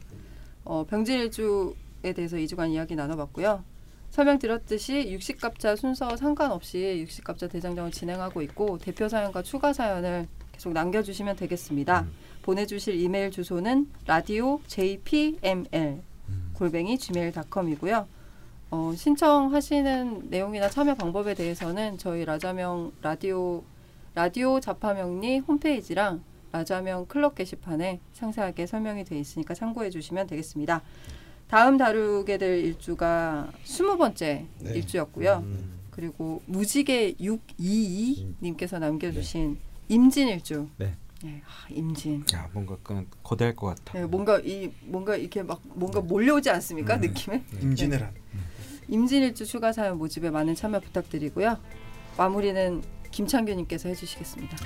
[0.64, 3.62] 어, 병진일주에 대해서 2주간 이야기 나눠봤고요
[4.10, 12.02] 설명드렸듯이 육식갑자 순서 상관없이 육식갑자 대장정을 진행하고 있고 대표 사연과 추가 사연을 계속 남겨주시면 되겠습니다.
[12.02, 12.12] 음.
[12.42, 15.66] 보내주실 이메일 주소는 라디오 jpml
[16.28, 16.50] 음.
[16.54, 18.06] 골뱅이 gmail.com이고요.
[18.74, 23.62] 어, 신청하시는 내용이나 참여 방법에 대해서는 저희 라자명 라디오
[24.16, 30.82] 라디오 자파명리 홈페이지랑 라자명 클럽 게시판에 상세하게 설명이 되어 있으니까 참고해 주시면 되겠습니다.
[31.46, 34.72] 다음 다루게 될 일주가 스무 번째 네.
[34.72, 35.44] 일주였고요.
[35.44, 35.78] 음.
[35.92, 39.56] 그리고 무지개 622님께서 남겨주신
[39.88, 40.66] 임진 일주.
[40.78, 40.96] 네.
[41.22, 42.24] 네, 아, 임진.
[42.34, 43.96] 야 뭔가 그 거대할 것 같아.
[43.96, 47.00] 네, 뭔가 이 뭔가 이렇게 막 뭔가 몰려오지 않습니까 음.
[47.02, 47.44] 느낌에?
[47.62, 48.23] 임진왜란.
[48.88, 51.58] 임진일주 추가 사연 모집에 많은 참여 부탁드리고요.
[52.16, 54.56] 마무리는 김창규님께서 해주시겠습니다.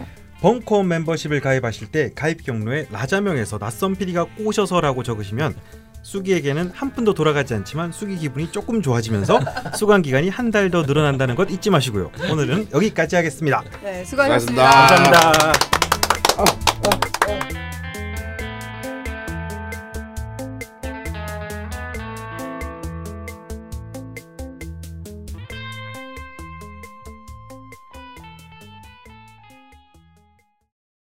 [0.40, 5.54] 벙커원 멤버십을 가입하실 때 가입 경로에 라자명에서 낯선 PD가 꼬셔서라고 적으시면
[6.02, 9.40] 쑥이에게는 한 푼도 돌아가지 않지만 쑥이 기분이 조금 좋아지면서
[9.76, 12.10] 수강 기간이 한 달 더 늘어난다는 것 잊지 마시고요.
[12.30, 13.62] 오늘은 여기까지 하겠습니다.
[13.82, 14.70] 네, 수고하셨습니다.
[14.70, 15.32] 수고하셨습니다.
[15.32, 16.67] 감사합니다.